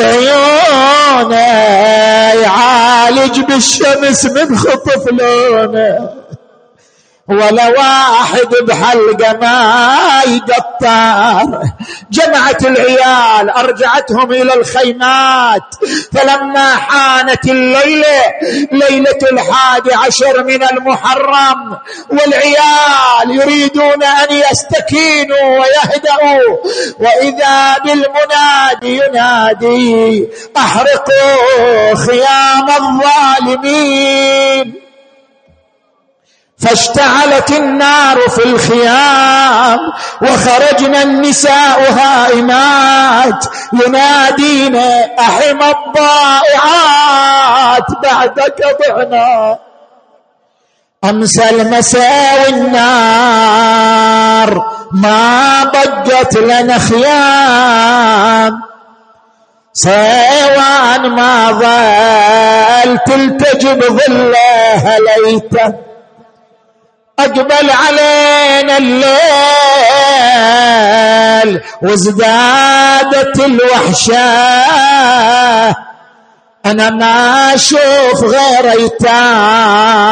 عيونه 0.03 1.37
يعالج 2.43 3.41
بالشمس 3.41 4.25
من 4.27 4.59
خطف 4.59 5.07
لونه. 5.13 6.20
ولا 7.31 7.69
واحد 7.69 8.49
بحلقه 8.63 9.33
ما 9.33 10.23
يقطر. 10.27 11.63
جمعت 12.11 12.67
العيال 12.67 13.51
أرجعتهم 13.51 14.33
إلى 14.33 14.55
الخيمات. 14.55 15.75
فلما 16.13 16.77
حانت 16.77 17.45
الليلة 17.45 18.23
ليلة 18.73 19.19
الحادي 19.33 19.95
عشر 19.95 20.45
من 20.45 20.63
المحرم 20.63 21.79
والعيال 22.11 23.31
يريدون 23.31 24.03
أن 24.03 24.29
يستكينوا 24.31 25.59
ويهدأوا. 25.59 26.57
وإذا 26.99 27.79
بالمنادي 27.85 29.01
ينادي 29.07 30.29
أحرقوا 30.57 31.95
خيام 31.95 32.71
الظالمين. 32.81 34.90
فاشتعلت 36.61 37.51
النار 37.51 38.19
في 38.29 38.45
الخيام 38.45 39.79
وخرجنا 40.23 41.03
النساء 41.03 41.93
هائمات 41.93 43.45
ينادين 43.73 44.77
أحم 45.19 45.63
الضائعات 45.63 47.11
بعدك 48.03 48.63
ضعنا. 48.89 49.59
أمسى 51.05 51.51
المساء 51.51 52.51
والنار 52.53 53.71
ما 54.93 55.65
بقت 55.65 56.37
لنا 56.37 56.79
خيام. 56.79 58.61
صيوان 59.73 61.11
ما 61.11 61.51
ظل 61.53 62.99
تلتجب 62.99 63.83
ظله 63.83 64.99
ليته. 64.99 65.90
أقبل 67.25 67.71
علينا 67.71 68.77
الليل 68.79 69.11
وازدادت 71.83 73.41
الوحشة 73.41 74.61
أنا 76.67 76.91
ما 76.91 77.55
أشوف 77.55 78.25
غير 78.25 78.71
أيتام 78.71 80.09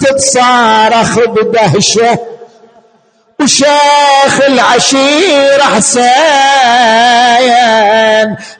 تتصارخ 0.00 1.18
بدهشة. 1.18 2.18
وشيخ 3.40 4.40
العشيرة 4.46 5.62
حسين 5.62 6.00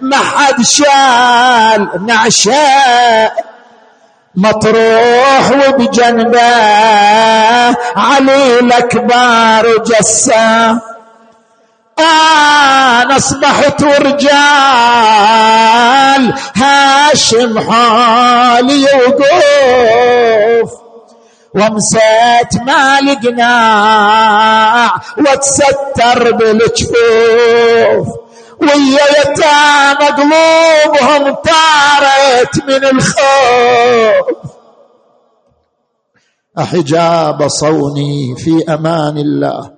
ما 0.01 0.17
حد 0.17 0.63
شال 0.63 2.07
نعشاء. 2.07 3.50
مطروح 4.35 5.51
وبجنبه 5.51 6.41
علي 7.97 8.59
الأكبر 8.61 9.85
جسا. 9.85 10.81
أنا 11.99 13.17
أصبحت 13.17 13.83
ورجال 13.83 14.35
هاشم 16.57 17.71
حالي 17.71 18.85
وقوف. 18.85 20.71
ومسيت 21.55 22.63
ما 22.67 23.01
لقناع 23.01 24.91
وتستر 25.19 26.33
بالجفوف. 26.33 28.20
ويا 28.63 29.21
يتامى 29.21 30.07
قلوبهم 30.17 31.35
طارت 31.35 32.65
من 32.67 32.85
الخوف. 32.85 34.51
أحجاب 36.59 37.49
صوني 37.49 38.37
في 38.37 38.65
أمان 38.75 39.19
الله. 39.19 39.73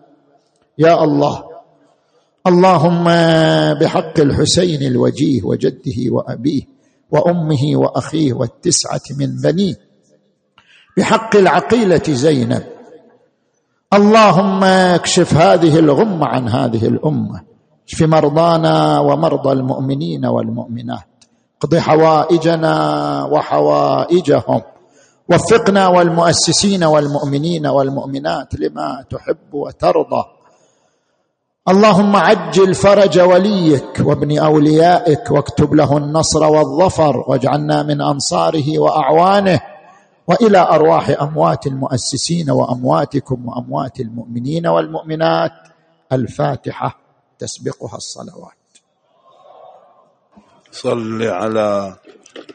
يا 0.78 1.05
الله. 1.05 1.45
اللهم 2.47 3.05
بحق 3.78 4.20
الحسين 4.20 4.83
الوجيه 4.83 5.43
وجده 5.45 5.99
وأبيه 6.11 6.62
وأمه 7.11 7.62
وأخيه 7.74 8.33
والتسعة 8.33 9.01
من 9.18 9.37
بنيه. 9.45 9.74
بحق 10.97 11.37
العقيلة 11.37 12.03
زينب. 12.09 12.64
اللهم 13.95 14.64
اكشف 14.64 15.35
هذه 15.35 15.78
الغمة 15.78 16.26
عن 16.26 16.49
هذه 16.49 16.87
الأمة. 16.89 17.51
اشف 17.93 18.03
مرضانا 18.03 18.99
ومرضى 18.99 19.53
المؤمنين 19.53 20.26
والمؤمنات. 20.26 21.09
اقض 21.59 21.76
حوائجنا 21.76 22.74
وحوائجهم. 23.24 24.61
وفقنا 25.30 25.88
والمؤسسين 25.88 26.84
والمؤمنين 26.84 27.66
والمؤمنات 27.66 28.55
لما 28.55 29.05
تحب 29.11 29.55
وترضى. 29.55 30.24
اللهم 31.68 32.16
عجل 32.16 32.74
فرج 32.74 33.20
وليك 33.20 34.01
وابن 34.05 34.38
أوليائك 34.38 35.30
واكتب 35.30 35.74
له 35.74 35.97
النصر 35.97 36.45
والظفر 36.45 37.24
واجعلنا 37.28 37.82
من 37.82 38.01
أنصاره 38.01 38.78
وأعوانه 38.78 39.61
وإلى 40.28 40.59
أرواح 40.59 41.22
أموات 41.22 41.66
المؤسسين 41.66 42.51
وأمواتكم 42.51 43.49
وأموات 43.49 44.01
المؤمنين 44.01 44.66
والمؤمنات. 44.66 45.53
الفاتحة. 46.12 47.01
تسبقها 47.43 47.97
الصلوات. 47.97 48.62
صل 50.70 51.22
على 51.22 51.97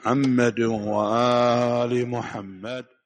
محمد 0.06 0.60
وآل 0.60 2.10
محمد. 2.10 2.97